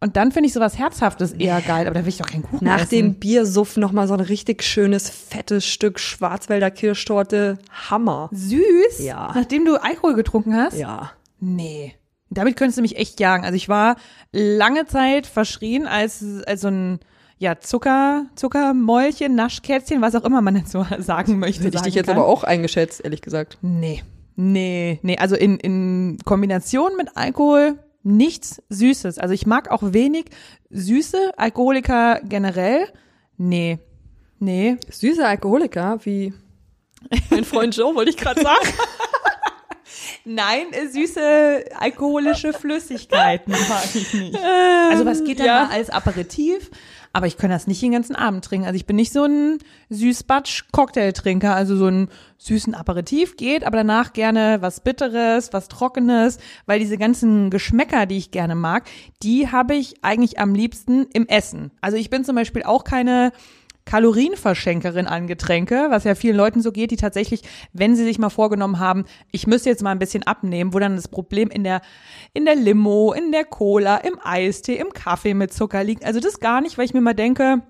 [0.02, 2.66] und dann finde ich sowas Herzhaftes eher geil, aber da will ich doch keinen Kuchen
[2.66, 2.90] Nach essen.
[2.90, 7.60] dem Biersuff nochmal so ein richtig schönes, fettes Stück Schwarzwälder Kirschtorte.
[7.90, 8.30] Hammer.
[8.34, 9.00] Süß?
[9.00, 9.32] Ja.
[9.36, 10.76] Nachdem du Alkohol getrunken hast?
[10.76, 11.12] Ja.
[11.40, 11.94] Nee.
[12.32, 13.46] Damit könntest du mich echt jagen.
[13.46, 13.96] Also ich war
[14.32, 17.00] lange Zeit verschrien als, als so ein
[17.38, 21.64] ja, Zucker, Zuckermäulchen, Naschkätzchen, was auch immer man so sagen möchte.
[21.66, 22.18] Hätte ich dich jetzt kann.
[22.18, 23.58] aber auch eingeschätzt, ehrlich gesagt.
[23.62, 24.02] Nee,
[24.36, 25.18] nee, nee.
[25.18, 29.18] Also in, in Kombination mit Alkohol nichts Süßes.
[29.18, 30.26] Also ich mag auch wenig
[30.70, 32.88] süße Alkoholiker generell.
[33.38, 33.80] Nee,
[34.40, 34.78] nee.
[34.90, 36.34] Süße Alkoholiker, wie
[37.30, 38.68] mein Freund Joe, wollte ich gerade sagen.
[40.26, 44.40] Nein, äh, süße alkoholische Flüssigkeiten mag ich nicht.
[44.40, 45.64] Also was geht dann ja.
[45.66, 46.70] mal als Aperitif?
[47.14, 48.66] Aber ich kann das nicht den ganzen Abend trinken.
[48.66, 54.14] Also ich bin nicht so ein Süßbatsch-Cocktailtrinker, also so ein süßen Aperitif geht, aber danach
[54.14, 58.90] gerne was Bitteres, was Trockenes, weil diese ganzen Geschmäcker, die ich gerne mag,
[59.24, 61.72] die habe ich eigentlich am liebsten im Essen.
[61.82, 63.32] Also ich bin zum Beispiel auch keine
[63.86, 67.42] Kalorienverschenkerin an Getränke, was ja vielen Leuten so geht, die tatsächlich,
[67.74, 70.96] wenn sie sich mal vorgenommen haben, ich müsste jetzt mal ein bisschen abnehmen, wo dann
[70.96, 71.82] das Problem in der,
[72.34, 76.06] in der Limo, in der Cola, im Eistee, im Kaffee mit Zucker liegt.
[76.06, 77.62] Also das gar nicht, weil ich mir mal denke,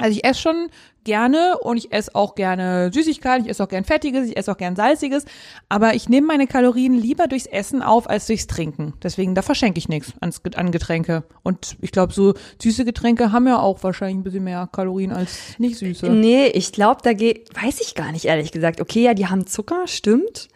[0.00, 0.68] also ich esse schon
[1.04, 4.56] gerne und ich esse auch gerne Süßigkeiten, ich esse auch gern Fettiges, ich esse auch
[4.56, 5.24] gern Salziges,
[5.68, 8.94] aber ich nehme meine Kalorien lieber durchs Essen auf als durchs Trinken.
[9.02, 11.24] Deswegen, da verschenke ich nichts an Getränke.
[11.42, 15.58] Und ich glaube, so süße Getränke haben ja auch wahrscheinlich ein bisschen mehr Kalorien als
[15.58, 16.10] nicht süße.
[16.10, 18.80] Nee, ich glaube, da geht, weiß ich gar nicht, ehrlich gesagt.
[18.80, 20.48] Okay, ja, die haben Zucker, stimmt.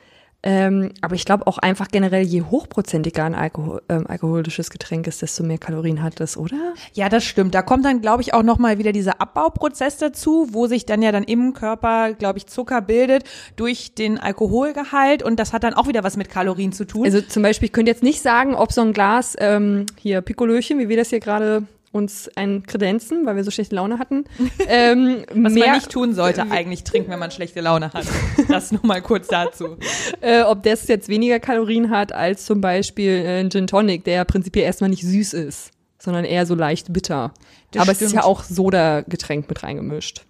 [0.47, 5.23] Ähm, aber ich glaube auch einfach generell, je hochprozentiger ein Alkohol, ähm, alkoholisches Getränk ist,
[5.23, 6.75] desto mehr Kalorien hat es, oder?
[6.93, 7.55] Ja, das stimmt.
[7.55, 11.13] Da kommt dann, glaube ich, auch nochmal wieder dieser Abbauprozess dazu, wo sich dann ja
[11.13, 13.25] dann im Körper, glaube ich, Zucker bildet
[13.57, 17.07] durch den Alkoholgehalt und das hat dann auch wieder was mit Kalorien zu tun.
[17.07, 20.79] Also zum Beispiel, ich könnte jetzt nicht sagen, ob so ein Glas ähm, hier Pikolöchen,
[20.79, 21.63] wie wir das hier gerade
[21.95, 24.25] uns ein Kredenzen, weil wir so schlechte Laune hatten.
[24.67, 28.07] Ähm, Was mehr, man nicht tun sollte, eigentlich trinken, wenn man schlechte Laune hat.
[28.49, 29.77] Das nur mal kurz dazu.
[30.21, 34.15] Äh, ob das jetzt weniger Kalorien hat als zum Beispiel äh, ein Gin Tonic, der
[34.15, 37.33] ja prinzipiell erstmal nicht süß ist, sondern eher so leicht bitter.
[37.73, 38.03] Das Aber stimmt.
[38.03, 40.25] es ist ja auch Soda-Getränk mit reingemischt.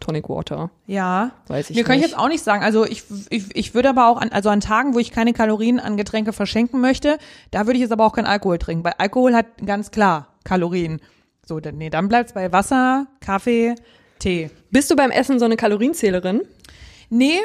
[0.00, 0.70] Tonic Water.
[0.86, 1.32] Ja.
[1.46, 2.62] Weiß ich Mir kann ich jetzt auch nicht sagen.
[2.62, 5.80] Also ich, ich, ich würde aber auch an, also an Tagen, wo ich keine Kalorien
[5.80, 7.18] an Getränke verschenken möchte,
[7.50, 11.00] da würde ich jetzt aber auch kein Alkohol trinken, weil Alkohol hat ganz klar Kalorien.
[11.46, 13.74] So, dann, nee, dann bleibt's bei Wasser, Kaffee,
[14.18, 14.50] Tee.
[14.70, 16.42] Bist du beim Essen so eine Kalorienzählerin?
[17.10, 17.40] Nee,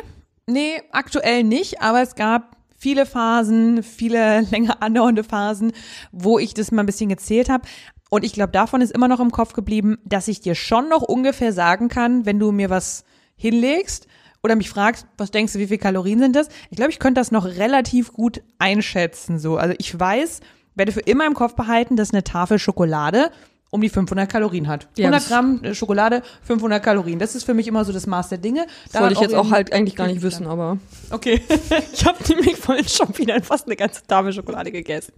[0.47, 5.73] nee, aktuell nicht, aber es gab viele Phasen, viele länger andauernde Phasen,
[6.11, 7.67] wo ich das mal ein bisschen gezählt habe.
[8.09, 11.01] Und ich glaube, davon ist immer noch im Kopf geblieben, dass ich dir schon noch
[11.01, 13.03] ungefähr sagen kann, wenn du mir was
[13.35, 14.07] hinlegst
[14.43, 16.47] oder mich fragst, was denkst du, wie viel Kalorien sind das?
[16.69, 19.57] Ich glaube, ich könnte das noch relativ gut einschätzen, so.
[19.57, 20.41] Also ich weiß,
[20.75, 23.31] werde für immer im Kopf behalten, dass eine Tafel Schokolade
[23.73, 24.87] um die 500 Kalorien hat.
[24.99, 27.17] 100 Gramm äh, Schokolade, 500 Kalorien.
[27.17, 28.67] Das ist für mich immer so das Maß der Dinge.
[28.91, 30.77] Das wollte ich jetzt auch halt eigentlich gar nicht wissen, aber
[31.09, 31.41] okay.
[31.93, 35.13] ich habe nämlich vorhin schon wieder fast eine ganze Tafel Schokolade gegessen.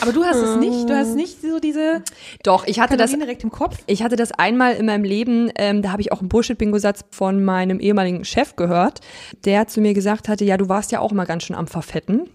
[0.00, 2.04] Aber du hast es nicht, du hast nicht so diese
[2.44, 3.78] Doch, ich hatte Kalorien das direkt im Kopf.
[3.86, 7.44] Ich hatte das einmal in meinem Leben, ähm, da habe ich auch einen Bullshit-Bingo-Satz von
[7.44, 9.00] meinem ehemaligen Chef gehört,
[9.44, 12.30] der zu mir gesagt hatte, ja, du warst ja auch mal ganz schön am Verfetten.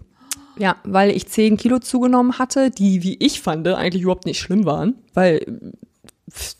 [0.56, 4.64] Ja, weil ich zehn Kilo zugenommen hatte, die, wie ich fand, eigentlich überhaupt nicht schlimm
[4.64, 4.94] waren.
[5.12, 5.44] Weil,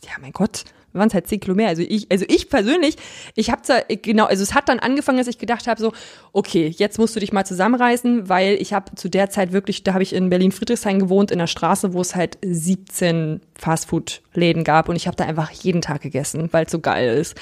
[0.03, 1.69] ja, mein Gott, waren es halt zehn Kilo mehr.
[1.69, 2.95] Also ich, also ich persönlich,
[3.35, 5.93] ich habe zwar, genau, also es hat dann angefangen, dass ich gedacht habe, so,
[6.33, 9.93] okay, jetzt musst du dich mal zusammenreißen, weil ich habe zu der Zeit wirklich, da
[9.93, 14.95] habe ich in Berlin-Friedrichshain gewohnt, in einer Straße, wo es halt 17 Fastfood-Läden gab und
[14.95, 17.35] ich habe da einfach jeden Tag gegessen, weil es so geil ist.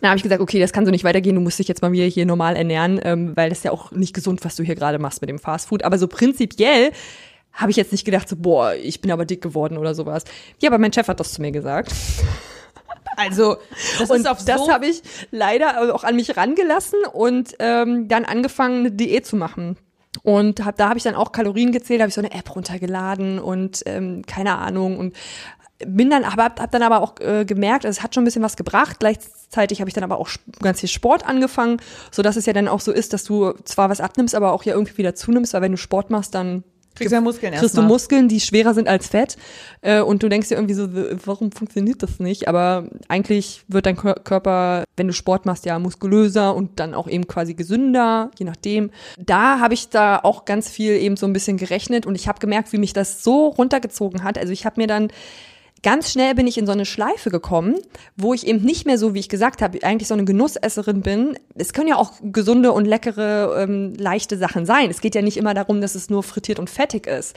[0.00, 1.92] Dann habe ich gesagt, okay, das kann so nicht weitergehen, du musst dich jetzt mal
[1.92, 4.74] wieder hier normal ernähren, ähm, weil das ist ja auch nicht gesund, was du hier
[4.74, 5.82] gerade machst mit dem Fastfood.
[5.82, 6.92] Aber so prinzipiell
[7.52, 10.24] habe ich jetzt nicht gedacht, so, boah, ich bin aber dick geworden oder sowas.
[10.60, 11.92] Ja, aber mein Chef hat das zu mir gesagt.
[13.16, 13.56] Also,
[13.98, 18.80] das und auf das habe ich leider auch an mich rangelassen und ähm, dann angefangen,
[18.80, 19.76] eine Diät zu machen.
[20.22, 23.38] Und hab, da habe ich dann auch Kalorien gezählt, habe ich so eine App runtergeladen
[23.38, 25.14] und ähm, keine Ahnung und
[25.86, 28.26] bin dann aber hab, hab dann aber auch äh, gemerkt, also es hat schon ein
[28.26, 28.98] bisschen was gebracht.
[29.00, 30.28] Gleichzeitig habe ich dann aber auch
[30.60, 33.90] ganz viel Sport angefangen, so dass es ja dann auch so ist, dass du zwar
[33.90, 36.64] was abnimmst, aber auch ja irgendwie wieder zunimmst, weil wenn du Sport machst, dann
[36.96, 39.36] Kriegst, ja Muskeln kriegst du Muskeln, die schwerer sind als Fett.
[39.80, 40.88] Äh, und du denkst dir irgendwie so,
[41.24, 42.48] warum funktioniert das nicht?
[42.48, 47.28] Aber eigentlich wird dein Körper, wenn du Sport machst, ja muskulöser und dann auch eben
[47.28, 48.90] quasi gesünder, je nachdem.
[49.18, 52.40] Da habe ich da auch ganz viel eben so ein bisschen gerechnet und ich habe
[52.40, 54.36] gemerkt, wie mich das so runtergezogen hat.
[54.36, 55.08] Also ich habe mir dann
[55.82, 57.76] ganz schnell bin ich in so eine Schleife gekommen,
[58.16, 61.38] wo ich eben nicht mehr so, wie ich gesagt habe, eigentlich so eine Genussesserin bin.
[61.54, 64.90] Es können ja auch gesunde und leckere, ähm, leichte Sachen sein.
[64.90, 67.36] Es geht ja nicht immer darum, dass es nur frittiert und fettig ist.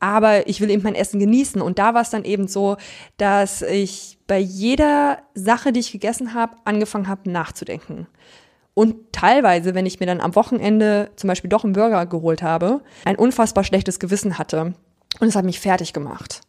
[0.00, 1.60] Aber ich will eben mein Essen genießen.
[1.60, 2.76] Und da war es dann eben so,
[3.16, 8.06] dass ich bei jeder Sache, die ich gegessen habe, angefangen habe nachzudenken.
[8.74, 12.80] Und teilweise, wenn ich mir dann am Wochenende zum Beispiel doch einen Burger geholt habe,
[13.04, 14.74] ein unfassbar schlechtes Gewissen hatte.
[15.18, 16.42] Und es hat mich fertig gemacht.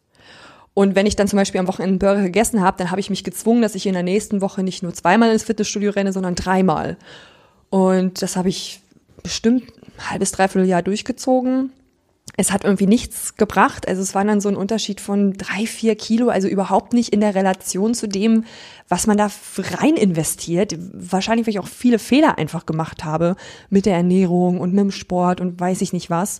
[0.79, 3.09] Und wenn ich dann zum Beispiel am Wochenende einen Burger gegessen habe, dann habe ich
[3.09, 6.35] mich gezwungen, dass ich in der nächsten Woche nicht nur zweimal ins Fitnessstudio renne, sondern
[6.35, 6.95] dreimal.
[7.69, 8.79] Und das habe ich
[9.21, 9.63] bestimmt
[9.97, 11.73] ein halbes, dreiviertel Jahr durchgezogen.
[12.37, 13.89] Es hat irgendwie nichts gebracht.
[13.89, 17.19] Also es war dann so ein Unterschied von drei, vier Kilo, also überhaupt nicht in
[17.19, 18.45] der Relation zu dem,
[18.87, 20.77] was man da rein investiert.
[20.93, 23.35] Wahrscheinlich, weil ich auch viele Fehler einfach gemacht habe
[23.69, 26.39] mit der Ernährung und mit dem Sport und weiß ich nicht was.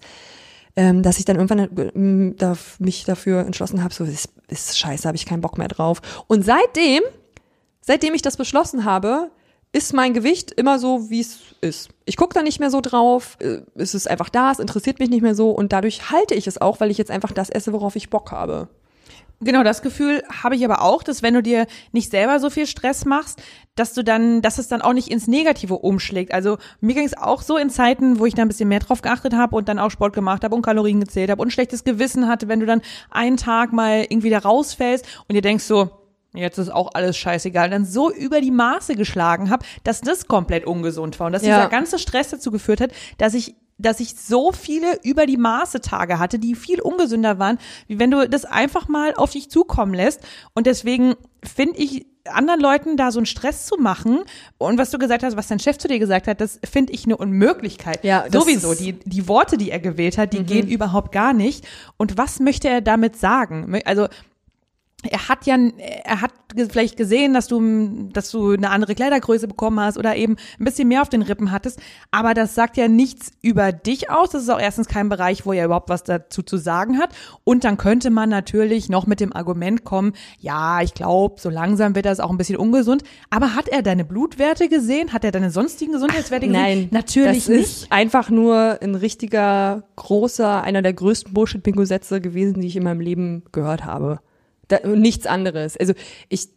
[0.80, 5.06] Ähm, dass ich dann irgendwann ähm, da, mich dafür entschlossen habe, so ist, ist scheiße,
[5.06, 6.02] habe ich keinen Bock mehr drauf.
[6.28, 7.04] Und seitdem,
[7.82, 9.30] seitdem ich das beschlossen habe,
[9.74, 11.90] ist mein Gewicht immer so, wie es ist.
[12.06, 15.10] Ich gucke da nicht mehr so drauf, äh, es ist einfach da, es interessiert mich
[15.10, 17.74] nicht mehr so und dadurch halte ich es auch, weil ich jetzt einfach das esse,
[17.74, 18.70] worauf ich Bock habe.
[19.42, 22.68] Genau, das Gefühl habe ich aber auch, dass wenn du dir nicht selber so viel
[22.68, 23.42] Stress machst,
[23.76, 26.34] dass du dann, dass es dann auch nicht ins Negative umschlägt.
[26.34, 29.02] Also mir ging es auch so in Zeiten, wo ich da ein bisschen mehr drauf
[29.02, 32.28] geachtet habe und dann auch Sport gemacht habe und Kalorien gezählt habe und schlechtes Gewissen
[32.28, 35.90] hatte, wenn du dann einen Tag mal irgendwie da rausfällst und dir denkst so,
[36.34, 40.66] jetzt ist auch alles scheißegal, dann so über die Maße geschlagen habe, dass das komplett
[40.66, 41.56] ungesund war und dass Ja.
[41.56, 45.82] dieser ganze Stress dazu geführt hat, dass ich dass ich so viele über die Maße
[45.82, 49.94] Tage hatte, die viel ungesünder waren, wie wenn du das einfach mal auf dich zukommen
[49.94, 50.22] lässt.
[50.54, 54.20] Und deswegen finde ich, anderen Leuten da so einen Stress zu machen
[54.58, 57.06] und was du gesagt hast, was dein Chef zu dir gesagt hat, das finde ich
[57.06, 58.04] eine Unmöglichkeit.
[58.04, 58.76] Ja, sowieso.
[58.76, 61.66] Die, die Worte, die er gewählt hat, die gehen überhaupt gar nicht.
[61.98, 63.82] Und was möchte er damit sagen?
[63.86, 64.08] Also
[65.04, 65.56] er hat ja,
[66.04, 70.36] er hat vielleicht gesehen, dass du, dass du eine andere Kleidergröße bekommen hast oder eben
[70.60, 71.80] ein bisschen mehr auf den Rippen hattest.
[72.12, 74.32] Aber das sagt ja nichts über dich aus.
[74.32, 77.12] Das ist auch erstens kein Bereich, wo er überhaupt was dazu zu sagen hat.
[77.46, 81.96] Und dann könnte man natürlich noch mit dem Argument kommen, ja, ich glaube, so langsam
[81.96, 83.04] wird das auch ein bisschen ungesund.
[83.30, 85.14] Aber hat er deine Blutwerte gesehen?
[85.14, 86.62] Hat er deine sonstigen Gesundheitswerte gesehen?
[86.62, 87.62] Nein, natürlich das nicht.
[87.62, 93.00] ist einfach nur ein richtiger, großer, einer der größten Bullshit-Bingo-Sätze gewesen, die ich in meinem
[93.00, 94.20] Leben gehört habe.
[94.70, 95.76] Da, nichts anderes.
[95.76, 95.94] Also
[96.30, 96.48] ich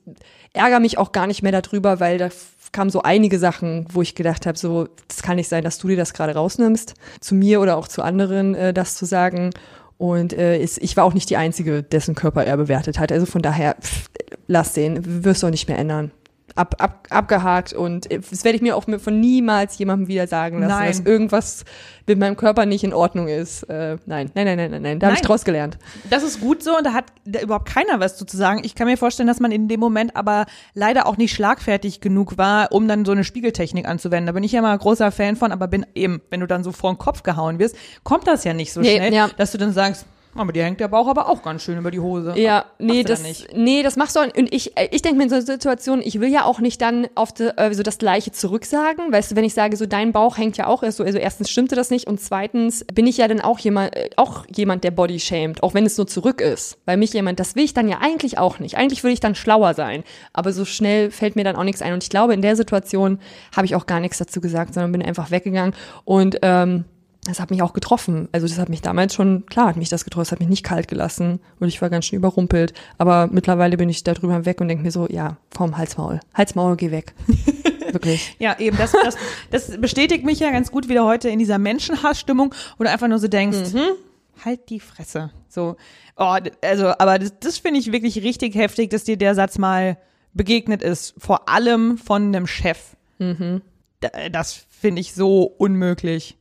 [0.52, 2.30] ärgere mich auch gar nicht mehr darüber, weil da
[2.72, 5.88] kamen so einige Sachen, wo ich gedacht habe, so, das kann nicht sein, dass du
[5.88, 9.50] dir das gerade rausnimmst, zu mir oder auch zu anderen äh, das zu sagen.
[9.98, 13.12] Und äh, ist, ich war auch nicht die Einzige, dessen Körper er bewertet hat.
[13.12, 14.10] Also von daher, pff,
[14.46, 16.10] lass den, wirst du auch nicht mehr ändern.
[16.54, 20.68] Ab, ab, abgehakt und das werde ich mir auch von niemals jemandem wieder sagen lassen,
[20.68, 20.88] Nein.
[20.88, 21.64] dass irgendwas
[22.06, 23.62] mit meinem Körper nicht in Ordnung ist.
[23.70, 24.98] Äh, nein, nein, nein, nein, nein, nein.
[24.98, 25.78] Da habe ich draus gelernt.
[26.10, 28.60] Das ist gut so und da hat da überhaupt keiner was zu sagen.
[28.64, 32.36] Ich kann mir vorstellen, dass man in dem Moment aber leider auch nicht schlagfertig genug
[32.36, 34.26] war, um dann so eine Spiegeltechnik anzuwenden.
[34.26, 36.72] Da bin ich ja mal großer Fan von, aber bin eben, wenn du dann so
[36.72, 39.30] vor den Kopf gehauen wirst, kommt das ja nicht so Nee, schnell, ja.
[39.38, 42.00] dass du dann sagst, aber dir hängt der Bauch aber auch ganz schön über die
[42.00, 42.34] Hose.
[42.36, 43.54] Ja, nee, das, nicht.
[43.54, 46.00] nee, das machst du auch, und ich, äh, ich denke mir in so einer Situation,
[46.02, 49.36] ich will ja auch nicht dann auf de, äh, so das Gleiche zurücksagen, weißt du,
[49.36, 51.90] wenn ich sage, so dein Bauch hängt ja auch erst so, also erstens stimmte das
[51.90, 55.62] nicht und zweitens bin ich ja dann auch jemand, äh, auch jemand, der Body shamed,
[55.62, 58.38] auch wenn es nur zurück ist, weil mich jemand, das will ich dann ja eigentlich
[58.38, 61.64] auch nicht, eigentlich will ich dann schlauer sein, aber so schnell fällt mir dann auch
[61.64, 61.92] nichts ein.
[61.92, 63.18] Und ich glaube, in der Situation
[63.54, 65.74] habe ich auch gar nichts dazu gesagt, sondern bin einfach weggegangen.
[66.04, 66.84] Und, ähm,
[67.24, 68.28] das hat mich auch getroffen.
[68.32, 70.64] Also das hat mich damals schon, klar hat mich das getroffen, das hat mich nicht
[70.64, 72.72] kalt gelassen und ich war ganz schön überrumpelt.
[72.98, 76.18] Aber mittlerweile bin ich da drüber weg und denke mir so, ja, vom Halsmaul.
[76.34, 77.14] Halsmaul, geh weg.
[77.92, 78.34] Wirklich.
[78.38, 79.16] Ja, eben, das, das,
[79.50, 83.18] das bestätigt mich ja ganz gut wieder heute in dieser Menschenhassstimmung, wo du einfach nur
[83.18, 84.44] so denkst, Mhm.
[84.44, 85.30] halt die Fresse.
[85.48, 85.76] So,
[86.16, 89.98] oh, also, aber das, das finde ich wirklich richtig heftig, dass dir der Satz mal
[90.32, 92.96] begegnet ist, vor allem von einem Chef.
[93.18, 93.60] Mhm.
[94.00, 96.38] Da- Das finde ich so unmöglich.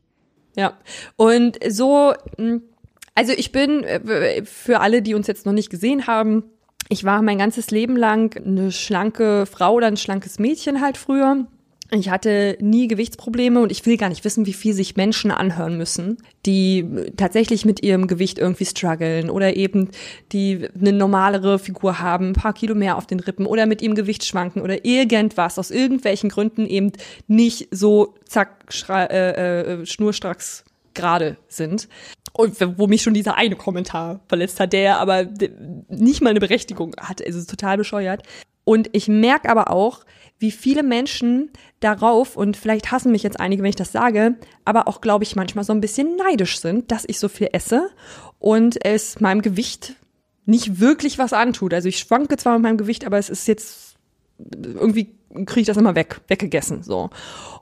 [0.55, 0.77] Ja.
[1.15, 2.61] Und so, mh,
[3.15, 6.43] also ich bin, äh, für alle, die uns jetzt noch nicht gesehen haben,
[6.89, 11.47] ich war mein ganzes Leben lang eine schlanke Frau oder ein schlankes Mädchen halt früher.
[11.93, 15.77] Ich hatte nie Gewichtsprobleme und ich will gar nicht wissen, wie viel sich Menschen anhören
[15.77, 16.85] müssen, die
[17.17, 19.89] tatsächlich mit ihrem Gewicht irgendwie strugglen oder eben
[20.31, 23.95] die eine normalere Figur haben, ein paar Kilo mehr auf den Rippen oder mit ihrem
[23.95, 26.93] Gewicht schwanken oder irgendwas aus irgendwelchen Gründen eben
[27.27, 31.89] nicht so zack äh, äh, schnurstracks gerade sind.
[32.31, 35.27] Und wo mich schon dieser eine Kommentar verletzt hat, der aber
[35.89, 38.23] nicht mal eine Berechtigung hat, also total bescheuert.
[38.63, 40.05] Und ich merke aber auch,
[40.41, 44.87] wie viele Menschen darauf, und vielleicht hassen mich jetzt einige, wenn ich das sage, aber
[44.87, 47.89] auch, glaube ich, manchmal so ein bisschen neidisch sind, dass ich so viel esse
[48.39, 49.95] und es meinem Gewicht
[50.45, 51.73] nicht wirklich was antut.
[51.73, 53.95] Also ich schwanke zwar mit meinem Gewicht, aber es ist jetzt
[54.63, 57.09] irgendwie kriege ich das immer weg, weggegessen, so.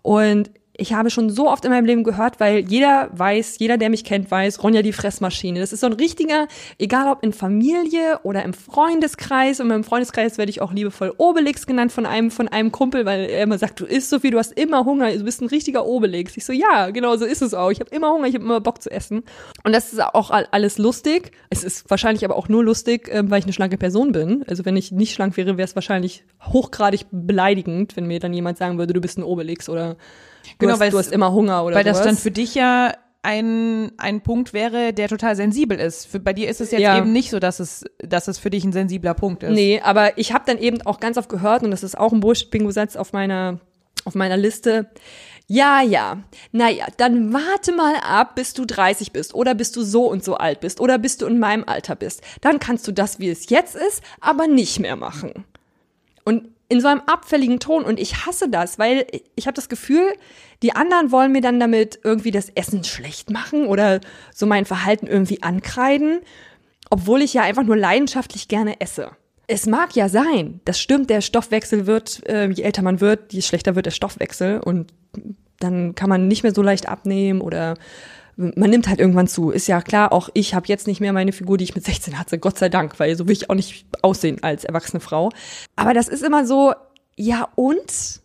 [0.02, 3.90] Und ich habe schon so oft in meinem Leben gehört, weil jeder weiß, jeder, der
[3.90, 5.60] mich kennt, weiß, Ronja die Fressmaschine.
[5.60, 9.60] Das ist so ein richtiger, egal ob in Familie oder im Freundeskreis.
[9.60, 13.30] Und im Freundeskreis werde ich auch liebevoll Obelix genannt von einem, von einem Kumpel, weil
[13.30, 15.86] er immer sagt, du isst so viel, du hast immer Hunger, du bist ein richtiger
[15.86, 16.38] Obelix.
[16.38, 17.72] Ich so, ja, genau so ist es auch.
[17.72, 19.24] Ich habe immer Hunger, ich habe immer Bock zu essen.
[19.64, 21.32] Und das ist auch all- alles lustig.
[21.50, 24.44] Es ist wahrscheinlich aber auch nur lustig, ähm, weil ich eine schlanke Person bin.
[24.48, 28.58] Also wenn ich nicht schlank wäre, wäre es wahrscheinlich hochgradig beleidigend, wenn mir dann jemand
[28.58, 29.98] sagen würde, du bist ein Obelix oder
[30.58, 32.08] Genau, hast, weil du hast immer Hunger oder Weil das sowas.
[32.08, 36.06] dann für dich ja ein, ein Punkt wäre, der total sensibel ist.
[36.08, 36.98] Für, bei dir ist es jetzt Ja.
[36.98, 39.52] eben nicht so, dass es, dass es für dich ein sensibler Punkt ist.
[39.52, 42.22] Nee, aber ich habe dann eben auch ganz oft gehört, und das ist auch ein
[42.22, 43.60] Bullshit-Bingo-Satz auf meiner,
[44.06, 44.90] auf meiner Liste,
[45.48, 46.20] Ja, ja.
[46.52, 50.36] Naja, dann warte mal ab, bis du 30 bist oder bis du so und so
[50.36, 52.22] alt bist oder bis du in meinem Alter bist.
[52.42, 55.46] Dann kannst du das, wie es jetzt ist, aber nicht mehr machen.
[56.24, 60.14] Und in so einem abfälligen Ton und ich hasse das, weil ich habe das Gefühl,
[60.62, 64.00] die anderen wollen mir dann damit irgendwie das Essen schlecht machen oder
[64.34, 66.20] so mein Verhalten irgendwie ankreiden,
[66.92, 69.12] obwohl ich ja einfach nur leidenschaftlich gerne esse.
[69.48, 73.42] Es mag ja sein, das stimmt, der Stoffwechsel wird, äh, je älter man wird, je
[73.42, 74.94] schlechter wird der Stoffwechsel und
[75.60, 77.74] dann kann man nicht mehr so leicht abnehmen oder
[78.40, 79.52] man nimmt halt irgendwann zu.
[79.52, 82.18] Ist ja klar, auch ich habe jetzt nicht mehr meine Figur, die ich mit 16
[82.18, 85.30] hatte, Gott sei Dank, weil so will ich auch nicht aussehen als erwachsene Frau.
[85.76, 86.74] Aber das ist immer so,
[87.18, 88.22] ja und?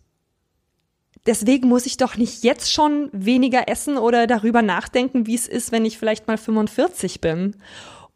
[1.27, 5.73] Deswegen muss ich doch nicht jetzt schon weniger essen oder darüber nachdenken, wie es ist,
[5.73, 7.57] wenn ich vielleicht mal 45 bin.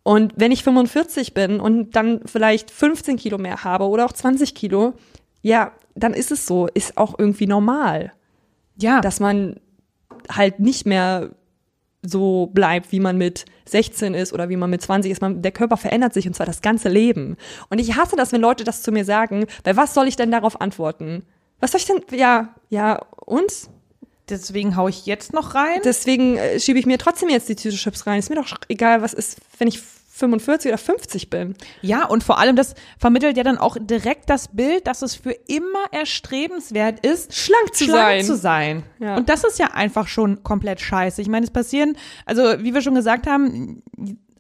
[0.05, 4.55] Und wenn ich 45 bin und dann vielleicht 15 Kilo mehr habe oder auch 20
[4.55, 4.95] Kilo,
[5.43, 8.13] ja, dann ist es so, ist auch irgendwie normal.
[8.77, 9.01] Ja.
[9.01, 9.59] Dass man
[10.31, 11.31] halt nicht mehr
[12.09, 15.21] so bleibt, wie man mit 16 ist oder wie man mit 20 ist.
[15.21, 17.37] Man, der Körper verändert sich und zwar das ganze Leben.
[17.71, 20.31] Und ich hasse das, wenn Leute das zu mir sagen, weil was soll ich denn
[20.31, 21.25] darauf antworten?
[21.61, 23.53] Was soll ich denn, ja, ja, und?
[24.29, 25.81] Deswegen hau ich jetzt noch rein.
[25.85, 28.19] Deswegen äh, schiebe ich mir trotzdem jetzt die Tüte Chips rein.
[28.19, 29.81] Ist mir doch egal, was ist, wenn ich
[30.19, 31.55] 45 oder 50 bin.
[31.81, 35.31] Ja, und vor allem, das vermittelt ja dann auch direkt das Bild, dass es für
[35.31, 38.25] immer erstrebenswert ist, schlank zu schlank sein.
[38.25, 38.83] zu sein.
[38.99, 39.17] Ja.
[39.17, 41.23] Und das ist ja einfach schon komplett scheiße.
[41.23, 43.83] Ich meine, es passieren, also wie wir schon gesagt haben,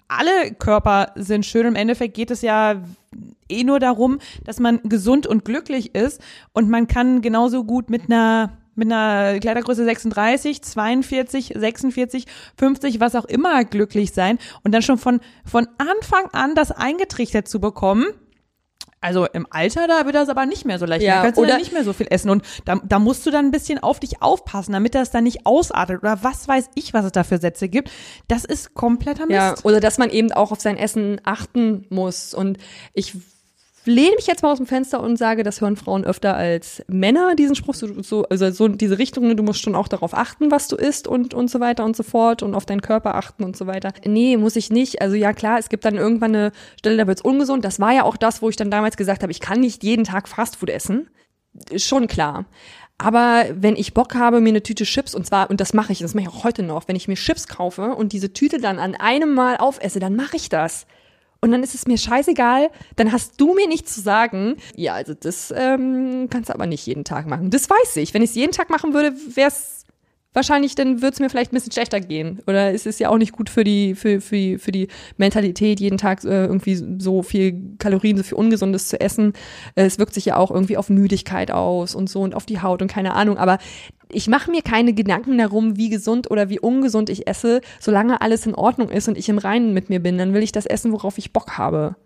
[0.08, 1.66] alle Körper sind schön.
[1.66, 2.82] Im Endeffekt geht es ja
[3.48, 6.20] eh nur darum, dass man gesund und glücklich ist
[6.52, 12.24] und man kann genauso gut mit einer mit einer Kleidergröße 36, 42, 46,
[12.56, 17.48] 50, was auch immer glücklich sein und dann schon von, von Anfang an das eingetrichtert
[17.48, 18.06] zu bekommen.
[19.00, 21.04] Also im Alter, da wird das aber nicht mehr so leicht.
[21.04, 22.30] Ja, da kannst du oder- dann nicht mehr so viel essen.
[22.30, 25.46] Und da, da musst du dann ein bisschen auf dich aufpassen, damit das dann nicht
[25.46, 27.90] ausartet oder was weiß ich, was es da für Sätze gibt.
[28.26, 29.36] Das ist kompletter Mist.
[29.36, 32.34] Ja, oder dass man eben auch auf sein Essen achten muss.
[32.34, 32.58] Und
[32.92, 33.14] ich
[33.88, 37.34] lehne mich jetzt mal aus dem Fenster und sage, das hören Frauen öfter als Männer,
[37.34, 40.50] diesen Spruch, so, so, also so diese Richtung, ne, du musst schon auch darauf achten,
[40.50, 43.44] was du isst und, und so weiter und so fort und auf deinen Körper achten
[43.44, 43.92] und so weiter.
[44.04, 45.00] Nee, muss ich nicht.
[45.00, 47.64] Also ja, klar, es gibt dann irgendwann eine Stelle, da wird's ungesund.
[47.64, 50.04] Das war ja auch das, wo ich dann damals gesagt habe, ich kann nicht jeden
[50.04, 51.08] Tag Fastfood essen.
[51.76, 52.44] Schon klar.
[52.98, 56.00] Aber wenn ich Bock habe, mir eine Tüte Chips, und zwar, und das mache ich,
[56.00, 58.80] das mache ich auch heute noch, wenn ich mir Chips kaufe und diese Tüte dann
[58.80, 60.86] an einem Mal aufesse, dann mache ich das.
[61.40, 65.14] Und dann ist es mir scheißegal, dann hast du mir nicht zu sagen, ja, also
[65.14, 67.50] das ähm, kannst du aber nicht jeden Tag machen.
[67.50, 68.12] Das weiß ich.
[68.12, 69.77] Wenn ich es jeden Tag machen würde, wäre es
[70.38, 72.40] wahrscheinlich, dann würde es mir vielleicht ein bisschen schlechter gehen.
[72.46, 75.98] Oder es ist ja auch nicht gut für die, für, für, für die Mentalität, jeden
[75.98, 79.34] Tag äh, irgendwie so viel Kalorien, so viel Ungesundes zu essen.
[79.74, 82.62] Äh, Es wirkt sich ja auch irgendwie auf Müdigkeit aus und so und auf die
[82.62, 83.36] Haut und keine Ahnung.
[83.36, 83.58] Aber
[84.10, 88.46] ich mache mir keine Gedanken darum, wie gesund oder wie ungesund ich esse, solange alles
[88.46, 90.92] in Ordnung ist und ich im Reinen mit mir bin, dann will ich das essen,
[90.92, 91.96] worauf ich Bock habe.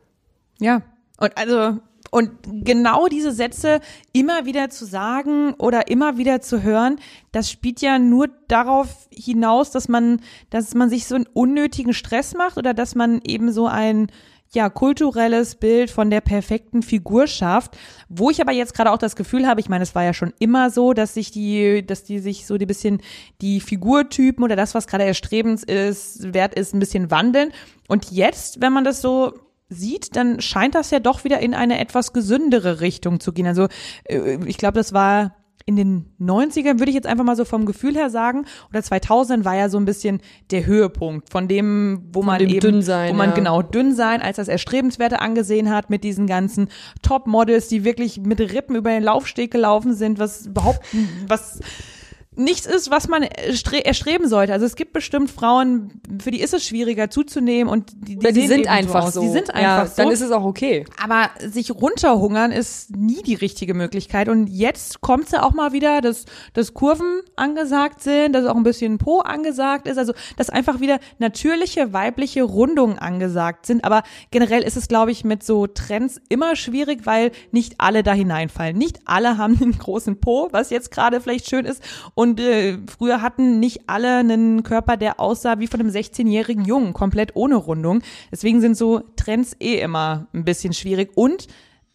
[0.59, 0.83] Ja.
[1.19, 1.79] Und also,
[2.13, 3.81] und genau diese Sätze
[4.13, 6.97] immer wieder zu sagen oder immer wieder zu hören,
[7.33, 10.21] das spielt ja nur darauf hinaus, dass man,
[10.51, 14.09] dass man sich so einen unnötigen Stress macht oder dass man eben so ein
[14.53, 17.79] ja, kulturelles Bild von der perfekten Figur schafft,
[18.11, 20.35] wo ich aber jetzt gerade auch das Gefühl habe, ich meine, es war ja schon
[20.39, 23.01] immer so, dass sich die, dass die sich so die bisschen
[23.41, 27.53] die Figurtypen oder das, was gerade erstrebens ist, wert ist, ein bisschen wandeln.
[27.89, 29.33] Und jetzt, wenn man das so
[29.73, 33.47] sieht, dann scheint das ja doch wieder in eine etwas gesündere Richtung zu gehen.
[33.47, 33.69] Also
[34.05, 35.35] äh, ich glaube, das war
[35.67, 39.45] in den 90ern, würde ich jetzt einfach mal so vom Gefühl her sagen, oder 2000
[39.45, 43.15] war ja so ein bisschen der Höhepunkt von dem, wo man dem eben, Dünnsein, wo
[43.15, 43.35] man ja.
[43.35, 46.69] genau dünn sein als das Erstrebenswerte angesehen hat mit diesen ganzen
[47.03, 50.81] Top-Models, die wirklich mit Rippen über den Laufsteg gelaufen sind, was überhaupt,
[51.29, 51.61] was
[52.35, 54.53] nichts ist, was man erstre erstreben sollte.
[54.53, 58.47] Also es gibt bestimmt Frauen, für die ist es schwieriger zuzunehmen und die, die, die
[58.47, 59.21] sind einfach so.
[59.21, 60.03] Die sind einfach ja, so.
[60.03, 60.87] Dann ist es auch okay.
[61.03, 64.29] Aber sich runterhungern ist nie die richtige Möglichkeit.
[64.31, 68.63] Und jetzt kommt ja auch mal wieder, dass, dass Kurven angesagt sind, dass auch ein
[68.63, 69.99] bisschen Po angesagt ist.
[69.99, 73.85] Also, dass einfach wieder natürliche weibliche Rundungen angesagt sind.
[73.85, 78.15] Aber generell ist es, glaube ich, mit so Trends immer schwierig, weil nicht alle da
[78.15, 78.77] hineinfallen.
[78.77, 81.83] Nicht alle haben einen großen Po, was jetzt gerade vielleicht schön ist.
[82.15, 86.93] Und äh, früher hatten nicht alle einen Körper, der aussah wie von einem 16-jährigen Jungen,
[86.93, 88.03] komplett ohne Rundung.
[88.31, 91.11] Deswegen sind so Trends eh immer ein bisschen schwierig.
[91.15, 91.49] Und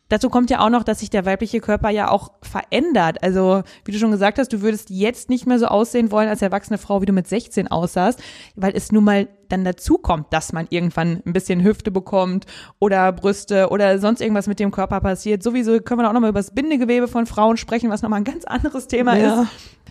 [0.09, 3.23] dazu kommt ja auch noch, dass sich der weibliche Körper ja auch verändert.
[3.23, 6.41] Also, wie du schon gesagt hast, du würdest jetzt nicht mehr so aussehen wollen als
[6.41, 8.21] erwachsene Frau, wie du mit 16 aussahst,
[8.55, 12.45] weil es nun mal dann dazu kommt, dass man irgendwann ein bisschen Hüfte bekommt
[12.79, 15.41] oder Brüste oder sonst irgendwas mit dem Körper passiert.
[15.43, 18.45] Sowieso können wir auch nochmal über das Bindegewebe von Frauen sprechen, was nochmal ein ganz
[18.45, 19.41] anderes Thema Ja.
[19.43, 19.49] ist.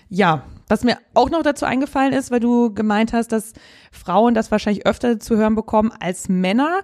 [0.09, 3.55] Ja, was mir auch noch dazu eingefallen ist, weil du gemeint hast, dass
[3.91, 6.81] Frauen das wahrscheinlich öfter zu hören bekommen als Männer,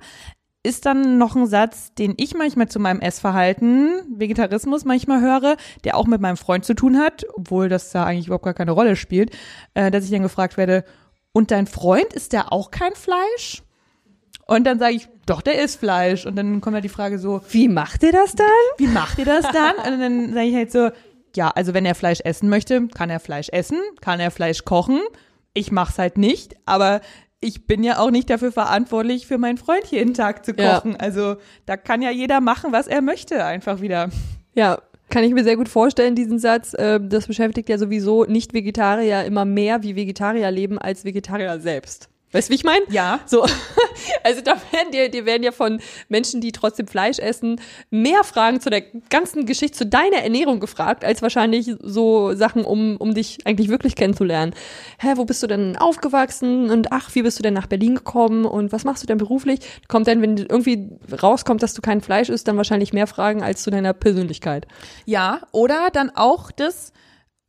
[0.65, 5.97] ist dann noch ein Satz, den ich manchmal zu meinem Essverhalten, Vegetarismus manchmal höre, der
[5.97, 8.95] auch mit meinem Freund zu tun hat, obwohl das da eigentlich überhaupt gar keine Rolle
[8.95, 9.37] spielt,
[9.75, 10.85] äh, dass ich dann gefragt werde,
[11.33, 13.63] und dein Freund, ist der auch kein Fleisch?
[14.47, 16.27] Und dann sage ich, doch, der isst Fleisch.
[16.27, 18.47] Und dann kommt ja die Frage so, Wie macht ihr das dann?
[18.77, 19.77] wie macht ihr das dann?
[19.77, 20.91] Und dann sage ich halt so,
[21.35, 25.01] ja, also wenn er Fleisch essen möchte, kann er Fleisch essen, kann er Fleisch kochen.
[25.55, 27.01] Ich mach's halt nicht, aber
[27.43, 30.77] ich bin ja auch nicht dafür verantwortlich, für meinen Freund jeden Tag zu Ja.
[30.79, 30.97] kochen.
[30.97, 31.37] Also
[31.67, 34.09] da kann ja jeder machen, was er möchte, einfach wieder.
[34.55, 34.81] Ja,
[35.11, 36.75] kann ich mir sehr gut vorstellen, diesen Satz.
[36.79, 42.09] Ähm, Das beschäftigt ja sowieso Nicht-Vegetarier immer mehr, wie Vegetarier leben, als Vegetarier selbst.
[42.33, 42.85] Weißt du, wie ich meine?
[42.89, 43.21] Ja.
[43.27, 43.43] So,
[44.25, 47.61] also da werden dir, dir werden ja von Menschen, die trotzdem Fleisch essen,
[47.91, 52.97] mehr Fragen zu der ganzen Geschichte, zu deiner Ernährung gefragt, als wahrscheinlich so Sachen, um,
[52.97, 54.55] um dich eigentlich wirklich kennenzulernen.
[54.99, 56.71] Hä, wo bist du denn aufgewachsen?
[56.71, 58.47] Und ach, wie bist du denn nach Berlin gekommen?
[58.47, 59.61] Und was machst du denn beruflich?
[59.89, 60.89] Kommt dann, wenn irgendwie
[61.23, 64.67] rauskommt, dass du kein Fleisch isst, dann wahrscheinlich mehr Fragen als zu deiner Persönlichkeit.
[65.05, 66.93] Ja, oder dann auch das,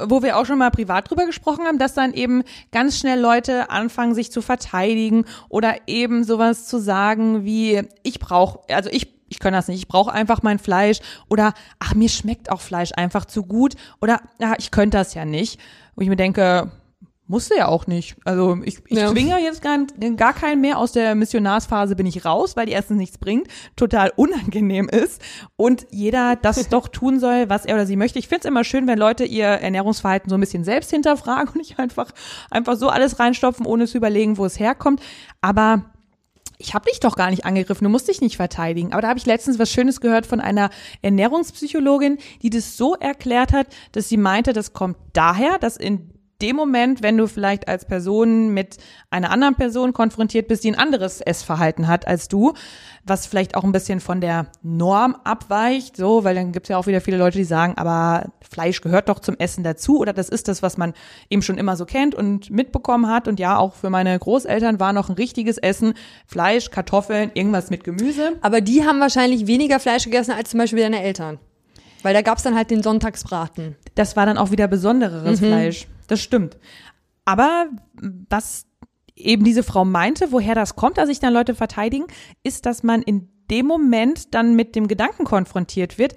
[0.07, 3.69] wo wir auch schon mal privat drüber gesprochen haben, dass dann eben ganz schnell Leute
[3.69, 9.39] anfangen, sich zu verteidigen oder eben sowas zu sagen wie, ich brauche, also ich ich
[9.39, 13.25] kann das nicht, ich brauche einfach mein Fleisch oder ach, mir schmeckt auch Fleisch einfach
[13.25, 15.59] zu gut oder ja, ich könnte das ja nicht.
[15.95, 16.71] Wo ich mir denke,
[17.27, 18.15] musste ja auch nicht.
[18.25, 19.09] Also ich, ich Ja.
[19.11, 19.79] zwinge jetzt gar,
[20.17, 20.77] gar keinen mehr.
[20.77, 25.21] Aus der Missionarsphase bin ich raus, weil die erstens nichts bringt, total unangenehm ist
[25.55, 28.19] und jeder das doch tun soll, was er oder sie möchte.
[28.19, 31.55] Ich finde es immer schön, wenn Leute ihr Ernährungsverhalten so ein bisschen selbst hinterfragen und
[31.55, 32.11] nicht einfach,
[32.51, 35.01] einfach so alles reinstopfen, ohne zu überlegen, wo es herkommt.
[35.41, 35.85] Aber
[36.59, 38.93] ich habe dich doch gar nicht angegriffen, du musst dich nicht verteidigen.
[38.93, 40.69] Aber da habe ich letztens was Schönes gehört von einer
[41.01, 46.12] Ernährungspsychologin, die das so erklärt hat, dass sie meinte, das kommt daher, dass in
[46.43, 48.77] dem Moment, wenn du vielleicht als Person mit
[49.09, 52.53] einer anderen Person konfrontiert bist, die ein anderes Essverhalten hat als du,
[53.05, 56.77] was vielleicht auch ein bisschen von der Norm abweicht, so, weil dann gibt es ja
[56.77, 60.29] auch wieder viele Leute, die sagen, aber Fleisch gehört doch zum Essen dazu oder das
[60.29, 60.93] ist das, was man
[61.29, 63.27] eben schon immer so kennt und mitbekommen hat.
[63.27, 65.93] Und ja, auch für meine Großeltern war noch ein richtiges Essen,
[66.27, 68.33] Fleisch, Kartoffeln, irgendwas mit Gemüse.
[68.41, 71.39] Aber die haben wahrscheinlich weniger Fleisch gegessen als zum Beispiel deine Eltern.
[72.03, 73.77] Weil da gab's dann halt den Sonntagsbraten.
[73.95, 75.87] das war dann auch wieder besondereres Fleisch.
[76.13, 76.59] Das stimmt.
[77.25, 78.67] Aber was
[79.15, 82.05] eben diese Frau meinte, woher das kommt, dass sich dann Leute verteidigen,
[82.43, 86.13] ist, dass man in dem Moment dann mit dem Gedanken konfrontiert wird,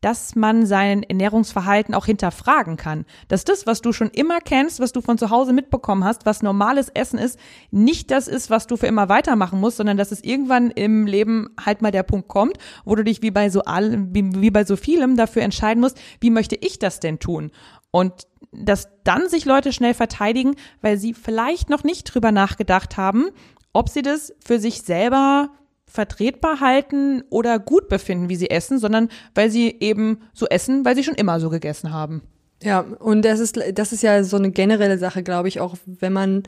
[0.00, 3.06] dass man sein Ernährungsverhalten auch hinterfragen kann.
[3.28, 6.42] Dass das, was du schon immer kennst, was du von zu Hause mitbekommen hast, was
[6.42, 7.38] normales Essen ist,
[7.70, 11.48] nicht das ist, was du für immer weitermachen musst, sondern dass es irgendwann im Leben
[11.64, 14.64] halt mal der Punkt kommt, wo du dich wie bei so allem, wie, wie bei
[14.64, 17.50] so vielem dafür entscheiden musst, wie möchte ich das denn tun?
[17.96, 18.12] Und
[18.52, 23.30] dass dann sich Leute schnell verteidigen, weil sie vielleicht noch nicht drüber nachgedacht haben,
[23.72, 25.48] ob sie das für sich selber
[25.86, 30.94] vertretbar halten oder gut befinden, wie sie essen, sondern weil sie eben so essen, weil
[30.94, 32.20] sie schon immer so gegessen haben.
[32.62, 36.12] Ja, und das ist, das ist ja so eine generelle Sache, glaube ich, auch wenn
[36.12, 36.42] man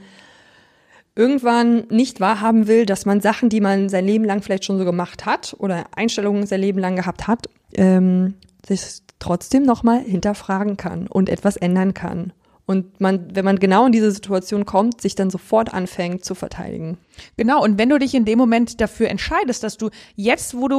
[1.16, 4.84] irgendwann nicht wahrhaben will, dass man Sachen, die man sein Leben lang vielleicht schon so
[4.84, 8.34] gemacht hat oder Einstellungen sein Leben lang gehabt hat, ähm,
[8.66, 12.32] sich trotzdem nochmal hinterfragen kann und etwas ändern kann.
[12.66, 16.98] Und man, wenn man genau in diese Situation kommt, sich dann sofort anfängt zu verteidigen.
[17.36, 20.76] Genau, und wenn du dich in dem Moment dafür entscheidest, dass du jetzt, wo du,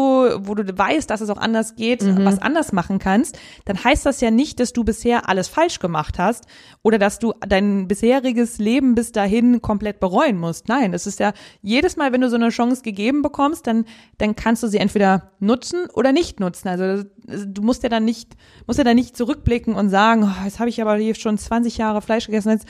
[0.48, 4.22] wo du weißt, dass es auch anders geht, was anders machen kannst, dann heißt das
[4.22, 6.46] ja nicht, dass du bisher alles falsch gemacht hast
[6.84, 10.68] oder dass du dein bisheriges Leben bis dahin komplett bereuen musst.
[10.68, 13.86] Nein, es ist ja jedes Mal, wenn du so eine Chance gegeben bekommst, dann,
[14.18, 16.68] dann kannst du sie entweder nutzen oder nicht nutzen.
[16.68, 18.36] Also das- du musst ja dann nicht,
[18.66, 21.78] musst ja dann nicht zurückblicken und sagen, oh, jetzt habe ich aber hier schon 20
[21.78, 22.66] Jahre Fleisch gegessen, jetzt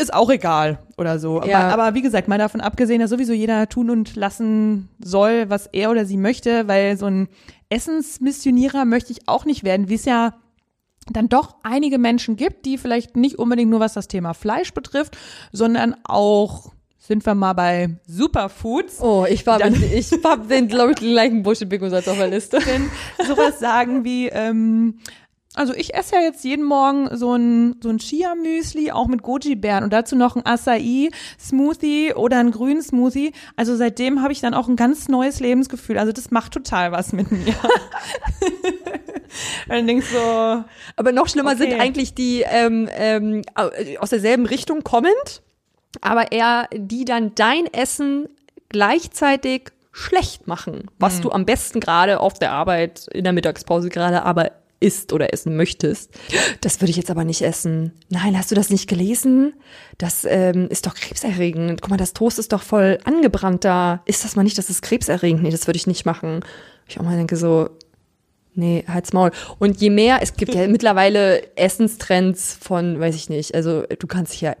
[0.00, 1.38] ist auch egal oder so.
[1.38, 1.68] Aber, Ja.
[1.68, 5.90] aber wie gesagt, mal davon abgesehen, dass sowieso jeder tun und lassen soll, was er
[5.90, 7.28] oder sie möchte, weil so ein
[7.68, 10.34] Essensmissionierer möchte ich auch nicht werden, wie es ja
[11.10, 15.16] dann doch einige Menschen gibt, die vielleicht nicht unbedingt nur was das Thema Fleisch betrifft,
[15.52, 19.00] sondern auch sind wir mal bei Superfoods.
[19.00, 22.58] Oh, ich war, ich hab den, glaube ich, den gleichen Bullshit-Bingo-Satz auf der Liste.
[22.66, 22.88] denn
[23.26, 24.98] sowas sagen wie, ähm,
[25.54, 29.84] also ich esse ja jetzt jeden Morgen so ein, so ein Chia-Müsli, auch mit Goji-Beeren
[29.84, 33.32] und dazu noch ein Acai-Smoothie oder einen grünen Smoothie.
[33.56, 35.98] Also seitdem habe ich dann auch ein ganz neues Lebensgefühl.
[35.98, 37.54] Also das macht total was mit mir.
[39.66, 40.64] und dann denkst du so,
[40.96, 41.70] Aber noch schlimmer Okay.
[41.70, 45.42] sind eigentlich die ähm, ähm, au- aus derselben Richtung kommend,
[46.00, 48.28] aber eher die dann dein Essen
[48.68, 51.22] gleichzeitig schlecht machen, was Mhm.
[51.22, 54.52] du am besten gerade auf der Arbeit in der Mittagspause gerade aber
[54.82, 56.10] isst oder essen möchtest.
[56.60, 57.92] Das würde ich jetzt aber nicht essen.
[58.08, 59.54] Nein, hast du das nicht gelesen?
[59.98, 61.80] Das ähm, ist doch krebserregend.
[61.80, 64.02] Guck mal, das Toast ist doch voll angebrannt da.
[64.06, 65.42] Ist das mal nicht, das ist krebserregend?
[65.42, 66.40] Nee, das würde ich nicht machen.
[66.88, 67.70] Ich auch mal denke so,
[68.54, 69.30] Nee, halt's Maul.
[69.58, 74.34] Und je mehr, es gibt ja mittlerweile Essenstrends von, weiß ich nicht, also du kannst
[74.34, 74.54] dich ja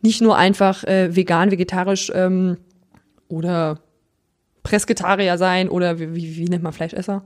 [0.00, 2.58] nicht nur einfach äh, vegan, vegetarisch ähm,
[3.28, 3.80] oder
[4.62, 7.24] Presketarier sein oder wie, wie, wie nennt man Fleischesser?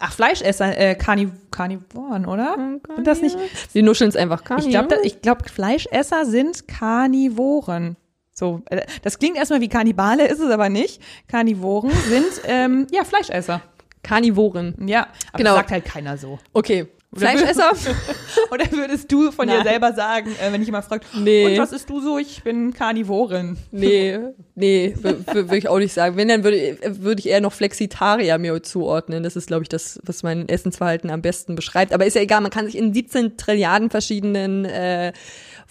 [0.00, 2.56] Ach, Fleischesser, äh, Carniv Carnivoren, oder?
[2.94, 3.36] Sind das nicht?
[3.74, 7.96] Die nuscheln es einfach Carni Ich glaube, ich glaub, Fleischesser sind Karnivoren.
[8.34, 11.00] So, äh, das klingt erstmal wie Kannibale, ist es aber nicht.
[11.28, 13.62] Karnivoren sind ähm, ja Fleischesser.
[14.02, 14.74] Karnivoren.
[14.86, 15.02] Ja,
[15.32, 15.50] aber Genau.
[15.50, 16.38] das sagt halt keiner so.
[16.52, 16.86] Okay.
[17.14, 17.72] Fleischesser?
[18.50, 19.66] Oder würdest du von dir Nein.
[19.66, 21.46] selber sagen, äh, wenn ich immer fragt, Nee.
[21.46, 22.18] und was isst du so?
[22.18, 23.58] Ich bin Karnivorin.
[23.70, 24.18] Nee,
[24.54, 26.16] nee, würde ich auch nicht sagen.
[26.16, 29.22] Wenn, dann würde würde ich eher noch Flexitarier mir zuordnen.
[29.22, 31.92] Das ist, glaube ich, das, was mein Essensverhalten am besten beschreibt.
[31.92, 35.12] Aber ist ja egal, man kann sich in 17 Trilliarden verschiedenen äh,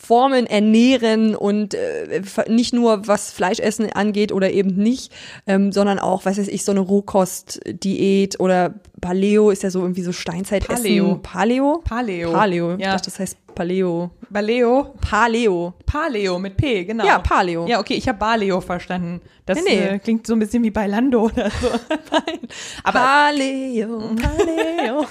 [0.02, 5.12] Formen ernähren und äh, nicht nur was Fleischessen angeht oder eben nicht,
[5.45, 10.02] ähm, sondern auch, was weiß ich, so eine Rohkostdiät oder Paleo ist ja so irgendwie
[10.02, 10.76] so Steinzeitessen.
[10.76, 11.20] Paleo.
[11.22, 11.82] Paleo?
[11.84, 12.32] Paleo.
[12.32, 12.72] Paleo.
[12.78, 12.93] Ja.
[12.93, 14.12] dachte, das heißt Paleo.
[14.30, 14.95] Baleo.
[15.02, 15.74] Paleo.
[15.86, 17.06] Paleo mit P, genau.
[17.06, 17.68] Ja, Paleo.
[17.68, 19.22] Ja, okay, ich habe Baleo verstanden.
[19.45, 19.88] Das Nee, nee.
[19.95, 21.68] Äh, klingt so ein bisschen wie bei Lando oder so.
[22.84, 25.06] Aber, Paleo, Paleo.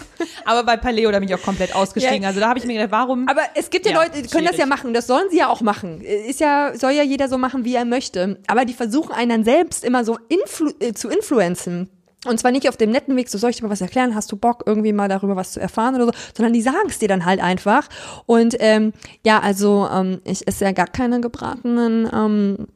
[0.45, 2.23] aber bei Paleo, da bin ich auch komplett ausgestiegen.
[2.23, 2.29] Ja.
[2.29, 3.29] Also da habe ich mir gedacht, warum?
[3.29, 4.59] Aber es gibt ja, Ja, Leute, die können das schwierig.
[4.59, 4.95] ja machen.
[4.95, 6.01] Das sollen sie ja auch machen.
[6.01, 8.39] Ist ja, soll ja jeder so machen, wie er möchte.
[8.47, 11.91] Aber die versuchen einen dann selbst immer so influ äh, zu influenzen.
[12.27, 14.31] Und zwar nicht auf dem netten Weg, so soll ich dir mal was erklären, hast
[14.31, 17.09] du Bock, irgendwie mal darüber was zu erfahren oder so, sondern die sagen es dir
[17.09, 17.89] dann halt einfach.
[18.27, 18.93] Und ähm,
[19.25, 22.67] ja, also ähm, ich esse ja gar keine gebratenen ähm,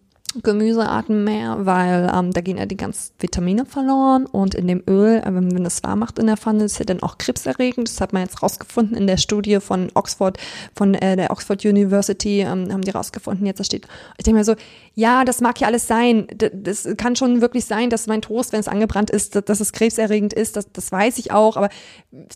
[0.42, 5.18] Gemüsearten mehr, weil ähm, da gehen ja die ganzen Vitamine verloren und in dem Öl,
[5.18, 7.88] äh, wenn man das warm macht in der Pfanne, ist ja dann auch krebserregend.
[7.88, 10.38] Das hat man jetzt rausgefunden in der Studie von Oxford,
[10.74, 13.86] von äh, der Oxford University, ähm, haben die rausgefunden, jetzt da steht.
[14.18, 14.54] Ich denke mir so,
[14.94, 16.26] ja, das mag ja alles sein.
[16.32, 19.72] D das kann schon wirklich sein, dass mein Toast, wenn es angebrannt ist, dass, es
[19.72, 21.68] krebserregend ist, das, das weiß ich auch, aber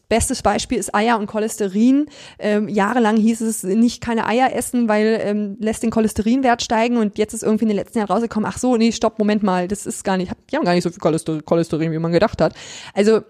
[0.09, 2.07] bestes Beispiel ist Eier und Cholesterin.
[2.39, 7.17] Ähm, jahrelang hieß es nicht keine Eier essen, weil ähm, lässt den Cholesterinwert steigen und
[7.17, 9.87] jetzt ist irgendwie in den letzten Jahren rausgekommen, ach so, nee, stopp, Moment mal, das
[9.87, 12.55] ist gar nicht, die haben gar nicht so viel Cholester Cholesterin, wie man gedacht hat.
[12.95, 13.23] Also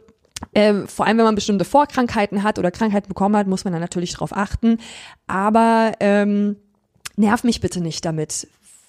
[0.54, 3.82] ähm, vor allem, wenn man bestimmte Vorkrankheiten hat oder Krankheiten bekommen hat, muss man dann
[3.82, 4.78] natürlich drauf achten.
[5.26, 6.56] Aber ähm,
[7.16, 8.46] nerv mich bitte nicht damit,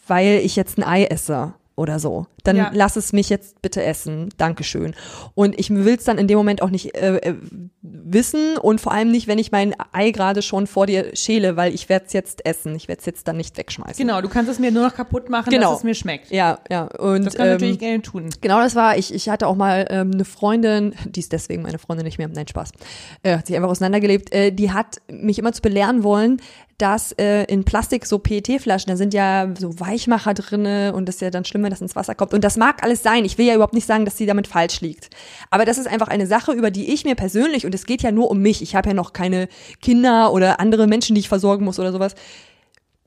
[0.08, 2.28] weil ich jetzt ein Ei esse oder so.
[2.50, 2.72] Dann Ja.
[2.74, 4.30] lass es mich jetzt bitte essen.
[4.38, 4.96] Dankeschön.
[5.36, 7.36] Und ich will es dann in dem Moment auch nicht äh, äh,
[7.82, 11.74] wissen und vor allem nicht, wenn ich mein Ei gerade schon vor dir schäle, weil
[11.74, 12.76] ich werde es jetzt essen.
[12.76, 13.96] Ich werde es jetzt dann nicht wegschmeißen.
[14.06, 15.70] genau, du kannst es mir nur noch kaputt machen, Genau.
[15.72, 16.32] dass es mir schmeckt.
[16.32, 16.84] Ja, ja.
[16.98, 18.30] Und Das kann ähm, natürlich gerne tun.
[18.42, 21.78] Genau, das war, ich, ich hatte auch mal ähm, eine Freundin, die ist deswegen meine
[21.80, 22.72] Freundin nicht mehr, nein, Spaß,
[23.24, 26.42] äh, hat sich einfach auseinandergelebt, äh, die hat mich immer zu belehren wollen,
[26.78, 31.22] dass äh, in Plastik so PET-Flaschen, da sind ja so Weichmacher drinne und das ist
[31.22, 32.34] ja dann schlimm, wenn das ins Wasser kommt.
[32.34, 33.26] Und das mag alles sein.
[33.26, 35.10] Ich will ja überhaupt nicht sagen, dass sie damit falsch liegt.
[35.50, 38.12] Aber das ist einfach eine Sache, über die ich mir persönlich, und es geht ja
[38.12, 39.48] nur um mich, ich habe ja noch keine
[39.82, 42.16] Kinder oder andere Menschen, die ich versorgen muss oder sowas,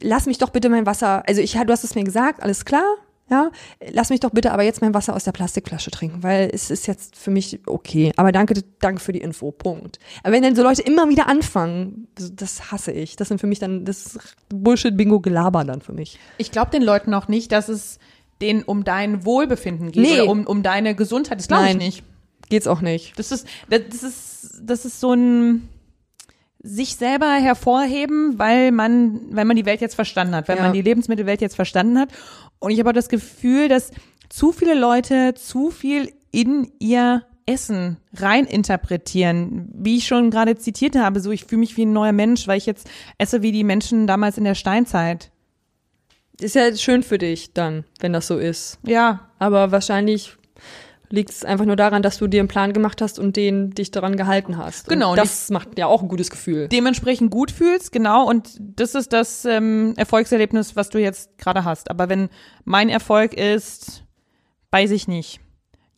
[0.01, 2.85] lass mich doch bitte mein Wasser, also ich, du hast es mir gesagt, alles klar,
[3.31, 3.51] ja,
[3.91, 6.87] lass mich doch bitte aber jetzt mein Wasser aus der Plastikflasche trinken, weil es ist
[6.87, 8.13] jetzt für mich okay.
[8.17, 9.99] Aber danke, danke für die Info, Punkt.
[10.23, 13.17] Aber wenn dann so Leute immer wieder anfangen, das hasse ich.
[13.17, 14.19] Das sind für mich dann, das
[14.51, 16.19] Bullshit-Bingo-Gelaber dann für mich.
[16.37, 17.99] Ich glaube den Leuten auch nicht, dass es
[18.43, 20.21] denen um dein Wohlbefinden geht Nee.
[20.21, 21.39] oder um, um deine Gesundheit.
[21.39, 21.79] Das glaube ich Nein.
[21.79, 22.03] nicht.
[22.51, 23.19] Geht's auch nicht.
[23.19, 25.69] Das ist, das ist, das ist so ein
[26.65, 30.63] sich selber hervorheben, weil man, weil man die Welt jetzt verstanden hat, weil Ja.
[30.65, 32.11] man die Lebensmittelwelt jetzt verstanden hat.
[32.61, 33.91] Und ich habe auch das Gefühl, dass
[34.29, 39.69] zu viele Leute zu viel in ihr Essen rein interpretieren.
[39.75, 42.59] Wie ich schon gerade zitiert habe, so ich fühle mich wie ein neuer Mensch, weil
[42.59, 42.89] ich jetzt
[43.19, 45.32] esse wie die Menschen damals in der Steinzeit.
[46.43, 48.79] Ist ja schön für dich dann, wenn das so ist.
[48.87, 50.37] Ja, Aber wahrscheinlich
[51.09, 53.91] liegt es einfach nur daran, dass du dir einen Plan gemacht hast und den dich
[53.91, 54.89] daran gehalten hast.
[54.89, 56.69] Genau, Und das macht ja auch ein gutes Gefühl.
[56.69, 61.91] dementsprechend gut fühlst, genau, und das ist das ähm, Erfolgserlebnis, was du jetzt gerade hast.
[61.91, 62.31] Aber wenn
[62.65, 64.05] mein Erfolg ist,
[64.71, 65.41] weiß ich nicht,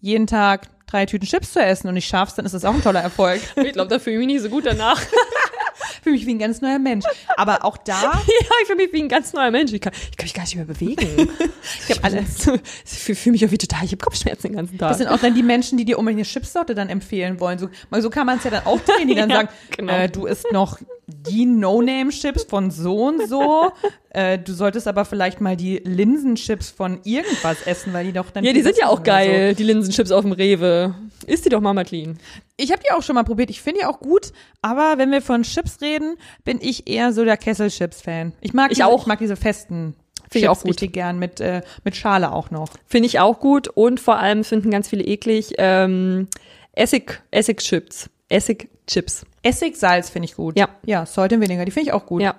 [0.01, 2.83] jeden Tag drei Tüten Chips zu essen und ich schaff's, dann ist das auch ein
[2.83, 3.41] toller Erfolg.
[3.57, 5.01] Ich glaube, da fühle ich mich nicht so gut danach.
[6.03, 7.05] Fühle mich wie ein ganz neuer Mensch.
[7.37, 8.21] Aber auch da, ja,
[8.63, 9.73] ich fühle mich wie ein ganz neuer Mensch.
[9.73, 11.29] Ich kann, ich kann mich gar nicht mehr bewegen.
[11.89, 12.47] ich habe alles.
[12.85, 13.85] Ich fühle fühl mich auch wie total.
[13.85, 14.91] Ich habe Kopfschmerzen den ganzen Tag.
[14.91, 17.59] das sind auch dann die Menschen, die dir unbedingt eine Chipsorte dann empfehlen wollen.
[17.59, 17.69] So,
[18.01, 19.93] so kann man es ja dann auch drehen, die dann Ja, sagen, genau.
[19.93, 23.73] äh, du isst noch die No-Name-Chips von so und so.
[24.15, 28.45] Äh, du solltest aber vielleicht mal die Linsenchips von irgendwas essen, weil die doch dann
[28.45, 29.05] ja, die sind ja auch oder so.
[29.05, 30.95] geil, die Linsenchips auf dem Rewe.
[31.27, 32.15] Isst die doch mal, Madeline.
[32.57, 33.51] Ich habe die auch schon mal probiert.
[33.51, 37.25] Ich finde die auch gut, aber wenn wir von Chips reden, bin ich eher so
[37.25, 38.33] der Kessel-Chips-Fan.
[38.41, 39.03] Ich mag Ich diese, auch.
[39.03, 39.95] Ich mag diese festen
[40.33, 40.71] ich Chips auch gut.
[40.71, 42.71] richtig gern mit äh, mit Schale auch noch.
[42.87, 46.29] Finde ich auch gut und vor allem finden ganz viele eklig ähm,
[46.73, 48.11] Essig, Essigchips.
[48.29, 49.25] Essigchips.
[49.43, 50.59] Essig, Salz finde ich gut.
[50.59, 50.69] Ja.
[50.85, 52.23] Ja, Salt und Vinegar, die finde ich auch gut.
[52.23, 52.35] Ja.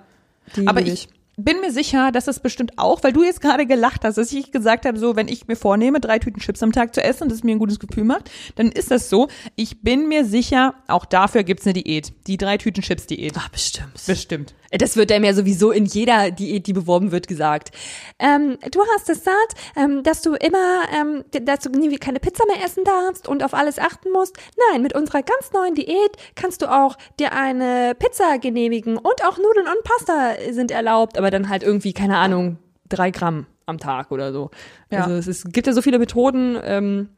[0.54, 4.04] Die Aber ich bin mir sicher, dass das bestimmt auch, weil du jetzt gerade gelacht
[4.04, 6.94] hast, dass ich gesagt habe, so, wenn ich mir vornehme, drei Tüten Chips am Tag
[6.94, 9.28] zu essen und das mir ein gutes Gefühl macht, dann ist das so.
[9.54, 12.14] Ich bin mir sicher, auch dafür gibt's eine Diät.
[12.26, 13.34] Die drei Tüten Chips-Diät.
[13.36, 14.00] Ach, bestimmt.
[14.06, 14.54] Bestimmt.
[14.70, 17.70] Das wird einem ja sowieso in jeder Diät, die beworben wird, gesagt.
[18.18, 19.34] Ähm, du hast es satt,
[19.76, 23.54] ähm, dass du immer, ähm, dass du nie keine Pizza mehr essen darfst und auf
[23.54, 24.36] alles achten musst.
[24.72, 29.38] Nein, mit unserer ganz neuen Diät kannst du auch dir eine Pizza genehmigen und auch
[29.38, 32.58] Nudeln und Pasta sind erlaubt, aber dann halt irgendwie, keine Ahnung,
[32.88, 34.50] drei Gramm am Tag oder so.
[34.90, 35.04] Ja.
[35.04, 37.08] Also es ist, gibt ja so viele Methoden, ähm,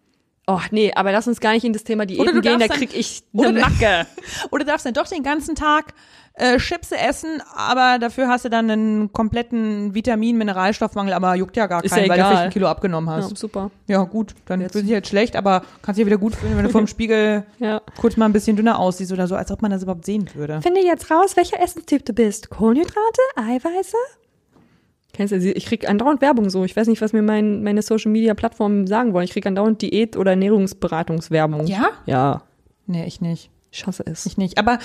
[0.51, 2.97] Oh, nee, aber lass uns gar nicht in das Thema Oder Diäten gehen, da krieg
[2.97, 4.07] ich oder eine du- Macke.
[4.51, 5.93] Oder darfst dann doch den ganzen Tag
[6.39, 11.82] äh, Chips essen, aber dafür hast du dann einen kompletten Vitamin-Mineralstoffmangel, aber juckt ja gar
[11.84, 13.36] Ist keinen, ja weil du vielleicht ein Kilo abgenommen Ja, hast.
[13.36, 13.70] super.
[13.86, 16.64] Ja, gut, dann fühlst du dich jetzt schlecht, aber kannst dich wieder gut fühlen, wenn
[16.64, 17.80] du vom Spiegel Ja.
[18.01, 20.61] kurz mal ein bisschen dünner aussiehst oder so, als ob man das überhaupt sehen würde.
[20.62, 22.51] Finde jetzt raus, welcher Essenstyp du bist.
[22.51, 23.97] Kohlenhydrate, Eiweiße?
[25.12, 26.64] Kennst du, sie- ich krieg andauernd Werbung so.
[26.64, 29.24] Ich weiß nicht, was mir mein, meine Social Media Plattformen sagen wollen.
[29.24, 31.66] Ich krieg andauernd Diät- oder Ernährungsberatungswerbung.
[31.66, 31.89] Ja?
[32.07, 32.43] Ja.
[32.86, 33.51] Nee, ich nicht.
[33.70, 34.26] Ich hasse es.
[34.26, 34.59] Ich nicht.
[34.59, 34.78] Aber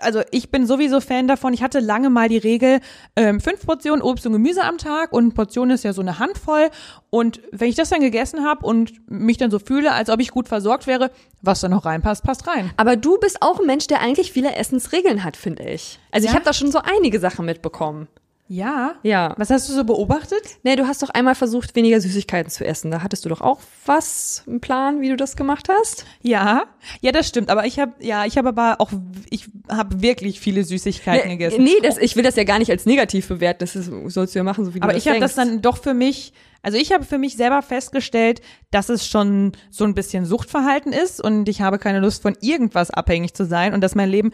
[0.00, 1.52] also ich bin sowieso Fan davon.
[1.52, 2.80] Ich hatte lange mal die Regel,
[3.16, 6.70] ähm, fünf Portionen Obst und Gemüse am Tag und Portion ist ja so eine Handvoll.
[7.10, 10.30] Und wenn ich das dann gegessen habe und mich dann so fühle, als ob ich
[10.30, 11.10] gut versorgt wäre,
[11.42, 12.70] was da noch reinpasst, passt rein.
[12.76, 15.98] Aber du bist auch ein Mensch, der eigentlich viele Essensregeln hat, finde ich.
[16.10, 16.36] Also ich Ja?
[16.36, 18.08] habe da schon so einige Sachen mitbekommen.
[18.52, 18.96] Ja.
[19.02, 19.34] Ja.
[19.38, 20.42] Was hast du so beobachtet?
[20.62, 22.90] Nee, du hast doch einmal versucht, weniger Süßigkeiten zu essen.
[22.90, 26.04] Da hattest du doch auch was im Plan, wie du das gemacht hast?
[26.20, 26.64] Ja,
[27.00, 27.48] ja, das stimmt.
[27.48, 28.92] Aber ich habe, ja, ich habe aber auch,
[29.30, 31.64] ich habe wirklich viele Süßigkeiten Nee, gegessen.
[31.64, 33.60] nee das, ich will das ja gar nicht als negativ bewerten.
[33.60, 35.62] Das ist, sollst du ja machen, so wie du Aber das ich habe das dann
[35.62, 39.94] doch für mich, also ich habe für mich selber festgestellt, dass es schon so ein
[39.94, 43.94] bisschen Suchtverhalten ist und ich habe keine Lust von irgendwas abhängig zu sein und dass
[43.94, 44.30] mein Leben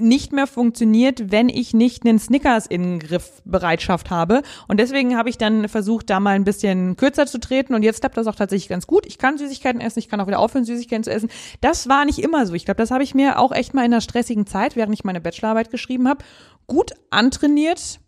[0.00, 4.42] nicht mehr funktioniert, wenn ich nicht einen Snickers in Griffbereitschaft habe.
[4.68, 7.74] Und deswegen habe ich dann versucht, da mal ein bisschen kürzer zu treten.
[7.74, 9.06] Und jetzt klappt das auch tatsächlich ganz gut.
[9.06, 11.30] Ich kann Süßigkeiten essen, ich kann auch wieder aufhören, Süßigkeiten zu essen.
[11.60, 12.54] Das war nicht immer so.
[12.54, 15.04] Ich glaube, das habe ich mir auch echt mal in einer stressigen Zeit, während ich
[15.04, 16.24] meine Bachelorarbeit geschrieben habe,
[16.66, 18.00] gut antrainiert,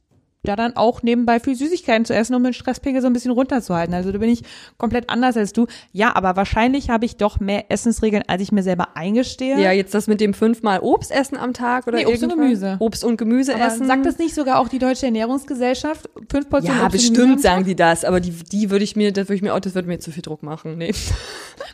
[0.46, 3.94] da dann auch nebenbei viel Süßigkeiten zu essen, um den Stresspegel so ein bisschen runterzuhalten.
[3.94, 4.42] Also da bin ich
[4.78, 5.66] komplett anders als du.
[5.92, 9.60] Ja, aber wahrscheinlich habe ich doch mehr Essensregeln, als ich mir selber eingestehe.
[9.60, 12.30] Ja, jetzt das mit dem fünfmal Obst essen am Tag oder Nee, Obst und?
[12.30, 12.76] Gemüse.
[12.78, 13.86] Obst und Gemüse aber essen.
[13.86, 16.08] sagt das nicht sogar auch die Deutsche Ernährungsgesellschaft?
[16.30, 19.28] Fünf Portionen ja, Obst bestimmt sagen die das, aber die, die würde ich mir, das
[19.28, 20.78] würde ich mir auch, das würde mir zu viel Druck machen.
[20.78, 20.94] Nee.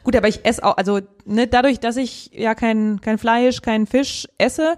[0.05, 3.87] Gut, aber ich esse auch, also ne, dadurch, dass ich ja kein, kein Fleisch, kein
[3.87, 4.77] Fisch esse,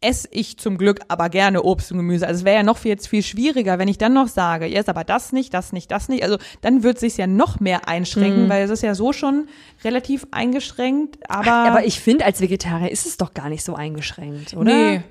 [0.00, 2.26] esse ich zum Glück aber gerne Obst und Gemüse.
[2.26, 4.88] Also es wäre ja noch viel, jetzt viel schwieriger, wenn ich dann noch sage, jetzt
[4.88, 6.22] aber das nicht, das nicht, das nicht.
[6.22, 9.48] Also dann wird sich ja noch mehr einschränken, weil es ist ja so schon
[9.84, 11.18] relativ eingeschränkt.
[11.28, 14.74] Aber, aber ich finde, als Vegetarier ist es doch gar nicht so eingeschränkt, oder?
[14.74, 15.02] nee.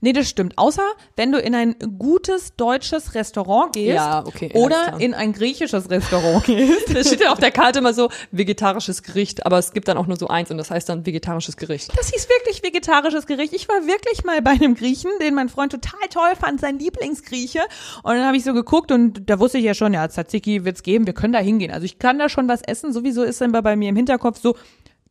[0.00, 0.58] Nee, das stimmt.
[0.58, 0.82] Außer
[1.16, 6.44] wenn du in ein gutes deutsches Restaurant gehst Ja, okay, oder in ein griechisches Restaurant
[6.46, 6.94] gehst.
[6.94, 10.06] Da steht ja auf der Karte immer so vegetarisches Gericht, aber es gibt dann auch
[10.06, 11.96] nur so eins und das heißt dann vegetarisches Gericht.
[11.96, 13.52] Das hieß wirklich vegetarisches Gericht.
[13.52, 17.60] Ich war wirklich mal bei einem Griechen, den mein Freund total toll fand, sein Lieblingsgrieche.
[18.02, 20.82] Und dann habe ich so geguckt und da wusste ich ja schon, ja, Tzatziki wird's
[20.82, 21.70] geben, wir können da hingehen.
[21.70, 22.92] Also ich kann da schon was essen.
[22.92, 24.56] Sowieso ist dann bei mir im Hinterkopf so,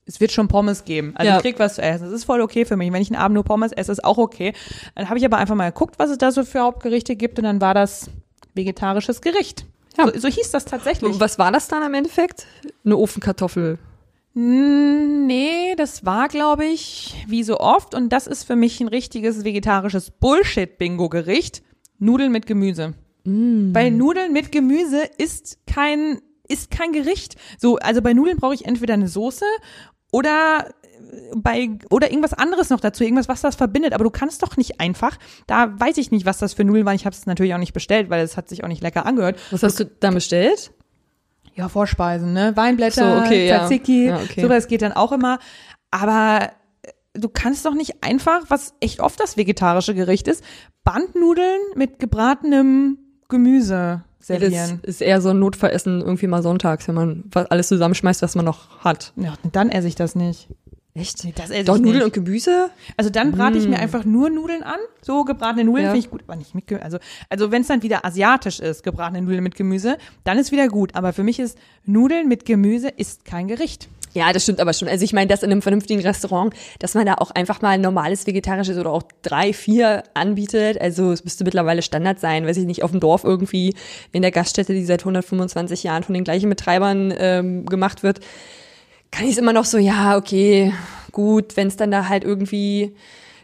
[0.06, 1.14] es wird schon Pommes geben.
[1.16, 1.38] Also Ja.
[1.38, 2.06] ich krieg was zu essen.
[2.06, 2.92] Das ist voll okay für mich.
[2.92, 4.54] Wenn ich einen Abend nur Pommes esse, ist auch okay.
[4.96, 7.46] Dann habe ich aber einfach mal geguckt, was es da so für Hauptgerichte gibt und
[7.46, 8.10] dann war das
[8.56, 9.66] vegetarisches Gericht.
[9.98, 10.08] Ja.
[10.12, 11.14] So, so hieß das tatsächlich.
[11.14, 12.46] Und was war das dann im Endeffekt?
[12.84, 13.78] Eine Ofenkartoffel.
[14.34, 17.96] Mm, Nee, das war, glaube ich, wie so oft.
[17.96, 21.64] Und das ist für mich ein richtiges vegetarisches Bullshit-Bingo-Gericht.
[22.00, 22.94] Nudeln mit Gemüse.
[23.24, 27.36] Weil Nudeln mit Gemüse ist kein, ist kein Gericht.
[27.58, 29.46] So, also bei Nudeln brauche ich entweder eine Soße
[30.12, 30.70] oder
[31.12, 33.94] äh, bei oder irgendwas anderes noch dazu, irgendwas, was das verbindet.
[33.94, 35.18] Aber du kannst doch nicht einfach,
[35.48, 36.96] da weiß ich nicht, was das für Nudeln waren.
[36.96, 39.40] Ich habe es natürlich auch nicht bestellt, weil es hat sich auch nicht lecker angehört.
[39.52, 40.72] Was hast du dann bestellt?
[41.56, 42.54] Ja, Vorspeisen, ne?
[42.56, 43.60] Weinblätter, So, okay, ja.
[43.60, 44.42] Tzatziki, Ja, okay.
[44.42, 45.40] sowas geht dann auch immer.
[45.92, 46.50] Aber
[46.82, 50.44] äh, du kannst doch nicht einfach, was echt oft das vegetarische Gericht ist,
[50.84, 52.98] Bandnudeln mit gebratenem
[53.30, 54.80] Gemüse Das servieren.
[54.84, 58.46] ist eher so ein Notfallessen irgendwie mal sonntags, wenn man was- alles zusammenschmeißt, was man
[58.46, 59.14] noch hat.
[59.18, 60.48] Ja, dann esse ich das nicht.
[60.96, 61.24] Echt?
[61.24, 62.06] Nee, das esse Doch ich Nudeln nicht.
[62.06, 62.70] und Gemüse?
[62.98, 64.78] Also dann brate ich mir einfach nur Nudeln an.
[65.02, 65.92] So gebratene Nudeln Ja.
[65.92, 66.86] finde ich gut, aber nicht mit Gemüse.
[66.86, 66.98] Also,
[67.30, 70.94] also wenn es dann wieder asiatisch ist, gebratene Nudeln mit Gemüse, dann ist wieder gut.
[70.94, 73.90] Aber für mich ist Nudeln mit Gemüse ist kein Gericht.
[74.14, 74.88] Ja, das stimmt aber schon.
[74.88, 78.28] Also ich meine, dass in einem vernünftigen Restaurant, dass man da auch einfach mal normales
[78.28, 80.80] vegetarisches oder auch drei, vier anbietet.
[80.80, 83.74] Also es müsste mittlerweile Standard sein, weiß ich nicht, auf dem Dorf irgendwie
[84.12, 88.20] in der Gaststätte, die seit 125 Jahren von den gleichen Betreibern ähm, gemacht wird,
[89.10, 90.74] kann ich es immer noch so, ja, okay,
[91.12, 92.96] gut, wenn es dann da halt irgendwie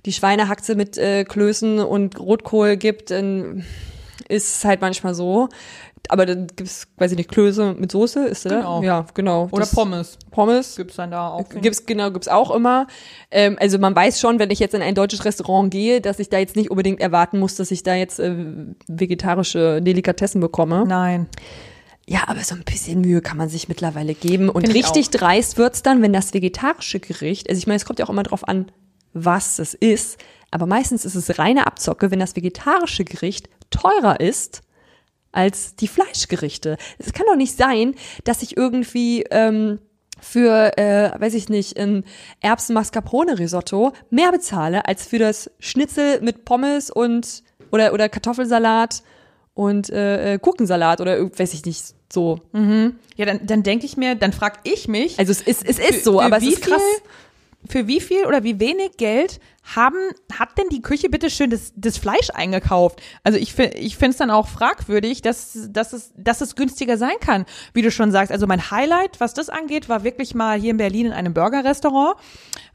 [0.06, 3.66] die Schweinehaxe mit äh, Klößen und Rotkohl gibt, dann
[4.28, 5.50] ist es halt manchmal so.
[6.08, 8.54] Aber dann gibt's, weiß ich nicht, Klöße mit Soße, ist das?
[8.54, 8.82] Genau.
[8.82, 9.48] Ja, genau.
[9.52, 10.18] Oder Das- Pommes.
[10.32, 10.76] Pommes.
[10.76, 11.48] Gibt's dann da auch.
[11.50, 12.88] Gibt's genau, gibt's auch immer.
[13.32, 16.30] Ähm, also man weiß schon, wenn ich jetzt in ein deutsches Restaurant gehe, dass ich
[16.30, 18.34] da jetzt nicht unbedingt erwarten muss, dass ich da jetzt äh,
[18.88, 20.86] vegetarische Delikatessen bekomme.
[20.88, 21.28] Nein.
[22.08, 24.50] Ja, aber so ein bisschen Mühe kann man sich mittlerweile geben.
[24.50, 27.86] Und Find ich richtig dreist wird's dann, wenn das vegetarische Gericht, also ich meine, es
[27.86, 28.72] kommt ja auch immer drauf an,
[29.14, 30.18] was es ist,
[30.50, 34.62] aber meistens ist es reine Abzocke, wenn das vegetarische Gericht teurer ist
[35.32, 36.78] als die Fleischgerichte.
[36.98, 39.80] Es kann doch nicht sein, dass ich irgendwie ähm,
[40.22, 42.04] für, äh, weiß ich nicht, ein
[42.42, 49.04] Erbsen-Mascarpone-Risotto mehr bezahle als für das Schnitzel mit Pommes und oder oder Kartoffelsalat
[49.54, 52.40] und äh, äh, Gurkensalat oder weiß ich nicht so.
[53.16, 55.96] Ja, dann, dann denke ich mir, dann frag ich mich, Also es ist es ist
[55.98, 56.82] Für- so, für aber es ist krass.
[57.68, 59.42] Für wie viel oder wie wenig Geld
[59.76, 59.98] haben,
[60.34, 63.02] hat denn die Küche bitte schön das, das Fleisch eingekauft?
[63.24, 67.20] Also ich, ich finde es dann auch fragwürdig, dass, dass, es, dass es günstiger sein
[67.20, 68.32] kann, wie du schon sagst.
[68.32, 72.16] Also mein Highlight, was das angeht, war wirklich mal hier in Berlin in einem Burgerrestaurant.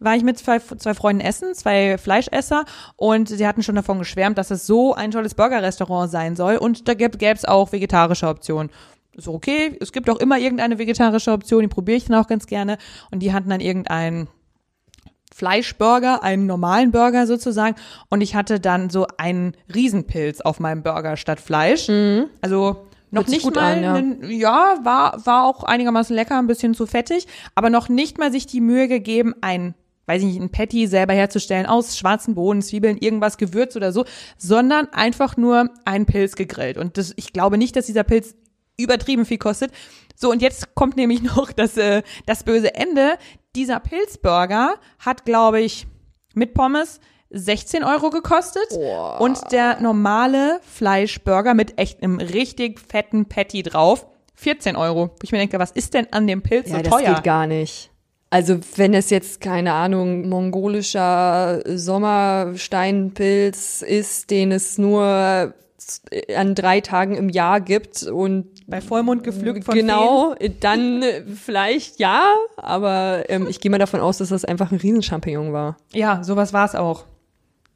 [0.01, 2.65] War ich mit zwei, zwei Freunden essen, zwei Fleischesser
[2.97, 6.89] und sie hatten schon davon geschwärmt, dass es so ein tolles Burgerrestaurant sein soll und
[6.89, 8.71] da gäbe es auch vegetarische Optionen
[9.17, 12.47] so okay, es gibt auch immer irgendeine vegetarische Option, die probiere ich dann auch ganz
[12.47, 12.79] gerne.
[13.11, 14.29] Und die hatten dann irgendeinen
[15.35, 17.75] Fleischburger, einen normalen Burger sozusagen.
[18.09, 21.89] Und ich hatte dann so einen Riesenpilz auf meinem Burger statt Fleisch.
[22.41, 23.95] Also noch nicht gut mal, an, ja.
[23.95, 27.27] einen- ja, war, war auch einigermaßen lecker, ein bisschen zu fettig,
[27.57, 29.75] aber noch nicht mal sich die Mühe gegeben, ein
[30.07, 34.05] weiß ich nicht, ein Patty selber herzustellen aus schwarzen Bohnen, Zwiebeln, irgendwas Gewürz oder so,
[34.37, 36.77] sondern einfach nur einen Pilz gegrillt.
[36.77, 38.35] Und das, ich glaube nicht, dass dieser Pilz
[38.77, 39.73] übertrieben viel kostet.
[40.15, 43.15] So, und jetzt kommt nämlich noch das, äh, das böse Ende.
[43.57, 45.87] Dieser Pilzburger hat, glaube ich,
[46.35, 47.01] mit Pommes
[47.31, 48.67] 16 Euro gekostet.
[49.19, 55.09] Und der normale Fleischburger mit echt einem richtig fetten Patty drauf 14 Euro.
[55.09, 57.15] Wo ich mir denke, was ist denn an dem Pilz Ja, so das teuer?
[57.15, 57.91] geht gar nicht.
[58.31, 65.55] Also wenn es jetzt, keine Ahnung, mongolischer Sommersteinpilz ist, den es nur
[66.35, 71.99] an drei Tagen im Jahr gibt und Bei Vollmond gepflückt von genau, dann äh, vielleicht
[71.99, 75.77] ja, aber ähm, ich gehe mal davon aus, dass das einfach ein Riesenchampignon war.
[75.93, 77.05] Ja, sowas war es auch.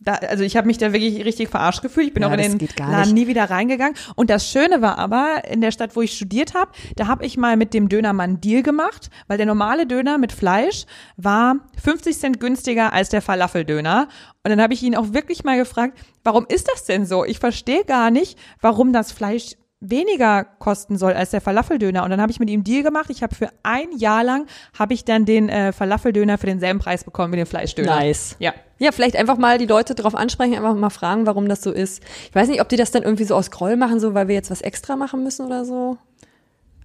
[0.01, 2.09] Da, also ich habe mich da wirklich richtig verarscht gefühlt.
[2.09, 3.97] Ich bin Ja, auch in den Laden nie wieder reingegangen.
[4.15, 7.37] Und das Schöne war aber, in der Stadt, wo ich studiert habe, da habe ich
[7.37, 10.85] mal mit dem Dönermann Deal gemacht, weil der normale Döner mit Fleisch
[11.17, 14.09] war 50 Cent günstiger als der Falafeldöner.
[14.45, 17.25] Und dann habe ich ihn auch wirklich mal gefragt, warum ist das denn so?
[17.25, 22.03] Ich verstehe gar nicht, warum das Fleisch weniger kosten soll als der Falafeldöner.
[22.03, 23.11] Und dann habe ich mit ihm Deal gemacht.
[23.11, 27.05] Ich habe für ein Jahr lang, habe ich dann den äh, Falafeldöner für denselben Preis
[27.05, 27.97] bekommen wie den Fleischdöner.
[27.97, 28.37] Nice.
[28.39, 28.55] Ja.
[28.81, 32.03] Ja, vielleicht einfach mal die Leute drauf ansprechen, einfach mal fragen, warum das so ist.
[32.29, 34.37] Ich weiß nicht, ob die das dann irgendwie so aus Groll machen, so weil wir
[34.37, 35.99] jetzt was extra machen müssen oder so.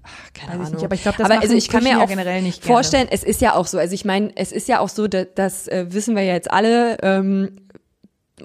[0.04, 0.76] Ach, keine Weiß Ahnung.
[0.76, 2.74] nicht, aber ich glaub, das aber also ich kann mir ja auch generell nicht gerne.
[2.74, 3.78] vorstellen, es ist ja auch so.
[3.78, 6.52] Also ich meine, es ist ja auch so, dass, das äh, wissen wir ja jetzt
[6.52, 6.98] alle.
[7.02, 7.58] Ähm,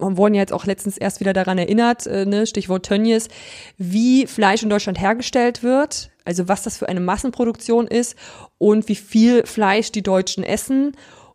[0.01, 3.29] wir wurden ja jetzt auch letztens erst wieder daran erinnert, äh, ne, Stichwort Tönnies,
[3.77, 8.17] wie Fleisch in Deutschland hergestellt wird, also was das für eine Massenproduktion ist
[8.59, 10.93] und wie viel Fleisch die Deutschen essen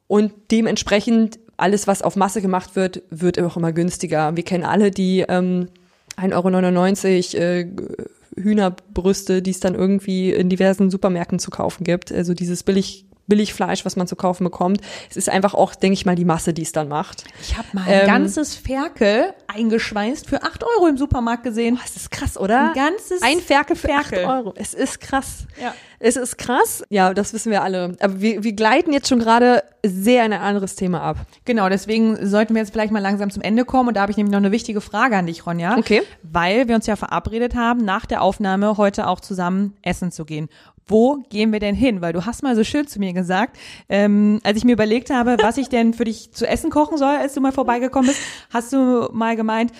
[0.07, 4.35] und dementsprechend alles, was auf Masse gemacht wird, wird auch immer günstiger.
[4.35, 5.69] Wir kennen alle die ähm,
[6.17, 7.67] 1,99 Euro äh,
[8.35, 12.11] Hühnerbrüste, die es dann irgendwie in diversen Supermärkten zu kaufen gibt.
[12.11, 14.81] Also dieses billig Billigfleisch, was man zu kaufen bekommt.
[15.09, 17.23] Es ist einfach auch, denke ich mal, die Masse, die es dann macht.
[17.41, 21.79] Ich habe mal ein Ähm, ganzes Ferkel eingeschweißt für 8 Euro im Supermarkt gesehen.
[21.81, 22.69] Das ist krass, oder?
[22.69, 24.25] Ein ganzes Ein Ferkel für Ferkel.
[24.25, 24.53] 8 Euro.
[24.57, 25.45] Es ist krass.
[25.61, 25.73] Ja.
[25.99, 26.83] Es ist krass.
[26.89, 27.95] Ja, das wissen wir alle.
[28.01, 31.17] Aber wir, wir gleiten jetzt schon gerade sehr in ein anderes Thema ab.
[31.45, 33.89] Genau, deswegen sollten wir jetzt vielleicht mal langsam zum Ende kommen.
[33.89, 35.77] Und da habe ich nämlich noch eine wichtige Frage an dich, Ronja.
[35.77, 36.01] Okay.
[36.23, 40.49] Weil wir uns ja verabredet haben, nach der Aufnahme heute auch zusammen essen zu gehen.
[40.85, 42.01] Wo gehen wir denn hin?
[42.01, 43.57] Weil du hast mal so schön zu mir gesagt,
[43.89, 47.15] ähm, als ich mir überlegt habe, was ich denn für dich zu essen kochen soll,
[47.15, 49.71] als du mal vorbeigekommen bist, hast du mal gemeint,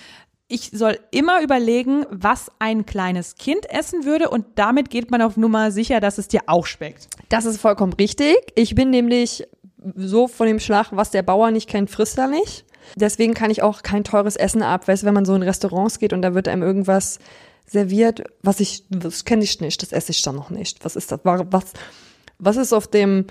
[0.47, 5.35] ich soll immer überlegen, was ein kleines Kind essen würde und damit geht man auf
[5.35, 7.07] Nummer sicher, dass es dir auch schmeckt.
[7.29, 8.37] Das ist vollkommen richtig.
[8.55, 9.47] Ich bin nämlich
[9.95, 12.65] so von dem Schlag, was der Bauer nicht kennt, frisst er nicht.
[12.95, 14.87] Deswegen kann ich auch kein teures Essen ab.
[14.87, 17.19] Weißt wenn man so in Restaurants geht und da wird einem irgendwas
[17.65, 20.83] serviert, was ich, das kenne ich nicht, das esse ich dann noch nicht.
[20.85, 21.19] Was ist das?
[21.23, 21.65] Wa- Was,
[22.37, 23.25] Was ist auf dem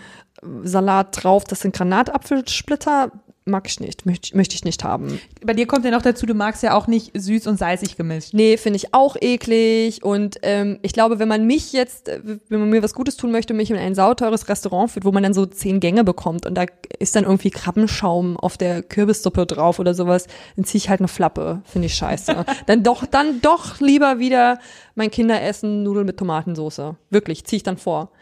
[0.64, 1.44] Salat drauf?
[1.44, 3.12] Das sind Granatapfelsplitter.
[3.44, 5.20] Mag ich nicht, möchte möchte ich nicht haben.
[5.44, 8.34] Bei dir kommt ja noch dazu, du magst ja auch nicht süß und salzig gemischt.
[8.34, 10.04] Nee, finde ich auch eklig.
[10.04, 13.32] Und ähm, ich glaube, wenn man mich jetzt, äh, wenn man mir was Gutes tun
[13.32, 16.54] möchte, mich in ein sauteures Restaurant führt, wo man dann so zehn Gänge bekommt und
[16.54, 16.66] da
[17.00, 21.08] ist dann irgendwie Krabbenschaum auf der Kürbissuppe drauf oder sowas, dann ziehe ich halt eine
[21.08, 21.62] Flappe.
[21.64, 22.44] Finde ich scheiße.
[22.66, 24.60] dann doch, dann doch lieber wieder
[24.94, 26.94] mein Kinderessen Nudeln mit Tomatensoße.
[27.10, 28.12] Wirklich, ziehe ich dann vor.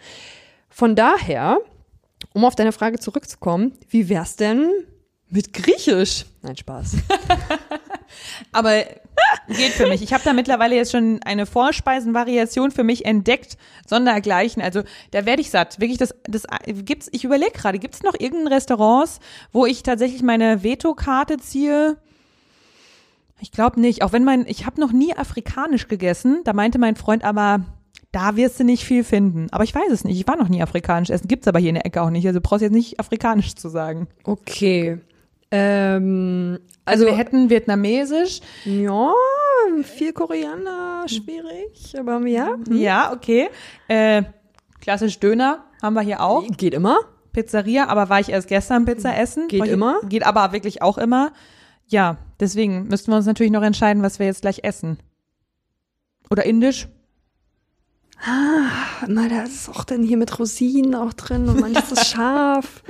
[0.70, 1.58] Von daher,
[2.32, 4.70] um auf deine Frage zurückzukommen, wie wär's denn
[5.30, 6.26] mit Griechisch?
[6.42, 6.96] Nein, Spaß.
[8.52, 8.84] Aber
[9.48, 10.02] geht für mich.
[10.02, 13.56] Ich habe da mittlerweile jetzt schon eine Vorspeisenvariation für mich entdeckt,
[13.86, 14.62] sondergleichen.
[14.62, 15.80] Also da werde ich satt.
[15.80, 17.08] Wirklich, das, das gibt's.
[17.12, 19.20] Ich überlege gerade, gibt's noch irgendein Restaurants,
[19.52, 21.96] wo ich tatsächlich meine Veto-Karte ziehe?
[23.40, 24.02] Ich glaube nicht.
[24.02, 26.42] Auch wenn mein, ich habe noch nie afrikanisch gegessen.
[26.44, 27.60] Da meinte mein Freund aber,
[28.12, 29.48] da wirst du nicht viel finden.
[29.50, 30.18] Aber ich weiß es nicht.
[30.18, 31.28] Ich war noch nie afrikanisch essen.
[31.28, 32.26] Gibt's aber hier in der Ecke auch nicht.
[32.26, 34.08] Also brauchst jetzt nicht afrikanisch zu sagen.
[34.24, 34.98] Okay.
[35.52, 38.40] Ähm, Also, also, wir hätten vietnamesisch.
[38.64, 39.12] ja,
[39.82, 42.56] viel Koriander, schwierig, aber ja.
[42.70, 43.48] Ja, okay.
[43.88, 44.22] Äh,
[44.80, 46.44] klassisch Döner haben wir hier auch.
[46.56, 46.98] Geht immer.
[47.32, 49.48] Pizzeria, aber war ich erst gestern Pizza essen.
[49.48, 50.00] Geht hier- immer.
[50.08, 51.32] Geht aber wirklich auch immer.
[51.86, 54.98] Ja, deswegen müssten wir uns natürlich noch entscheiden, was wir jetzt gleich essen.
[56.30, 56.88] Oder indisch?
[59.06, 62.82] Na, da ist auch denn hier mit Rosinen auch drin und manches ist scharf.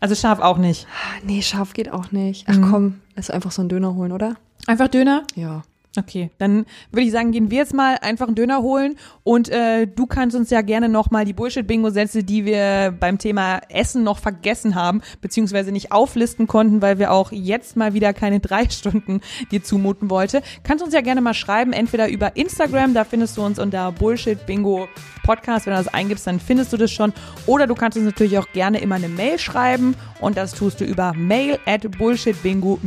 [0.00, 0.86] Also scharf auch nicht.
[0.90, 2.46] Ah, Nee, scharf geht auch nicht.
[2.48, 4.36] Ach komm, lass einfach so einen Döner holen, oder?
[4.66, 5.24] Einfach Döner?
[5.34, 5.62] Ja.
[5.96, 9.86] Okay, dann würde ich sagen, gehen wir jetzt mal einfach einen Döner holen und äh,
[9.86, 14.74] du kannst uns ja gerne nochmal die Bullshit-Bingo-Sätze, die wir beim Thema Essen noch vergessen
[14.74, 19.20] haben, beziehungsweise nicht auflisten konnten, weil wir auch jetzt mal wieder keine drei Stunden
[19.50, 23.42] dir zumuten wollte, kannst uns ja gerne mal schreiben, entweder über Instagram, da findest du
[23.42, 24.88] uns unter Bullshit-Bingo
[25.28, 27.12] Podcast, wenn du das eingibst, dann findest du das schon.
[27.44, 30.86] Oder du kannst uns natürlich auch gerne immer eine Mail schreiben und das tust du
[30.86, 32.78] über mail at bullshitbingo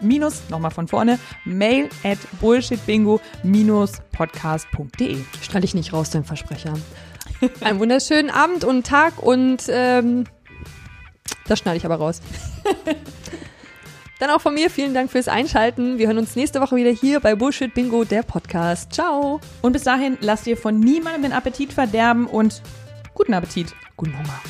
[0.00, 3.20] minus, nochmal von vorne, mail at bullshitbingo
[4.12, 5.18] podcast.de.
[5.42, 6.74] Strahle ich nicht raus, dein Versprecher.
[7.60, 10.24] Einen wunderschönen Abend und Tag und ähm,
[11.46, 12.20] das schneide ich aber raus.
[14.18, 15.98] Dann auch von mir vielen Dank fürs Einschalten.
[15.98, 18.92] Wir hören uns nächste Woche wieder hier bei Bullshit Bingo, der Podcast.
[18.92, 19.40] Ciao.
[19.60, 22.62] Und bis dahin, lass dir von niemandem den Appetit verderben und
[23.12, 23.74] guten Appetit.
[23.96, 24.40] Guten Hunger.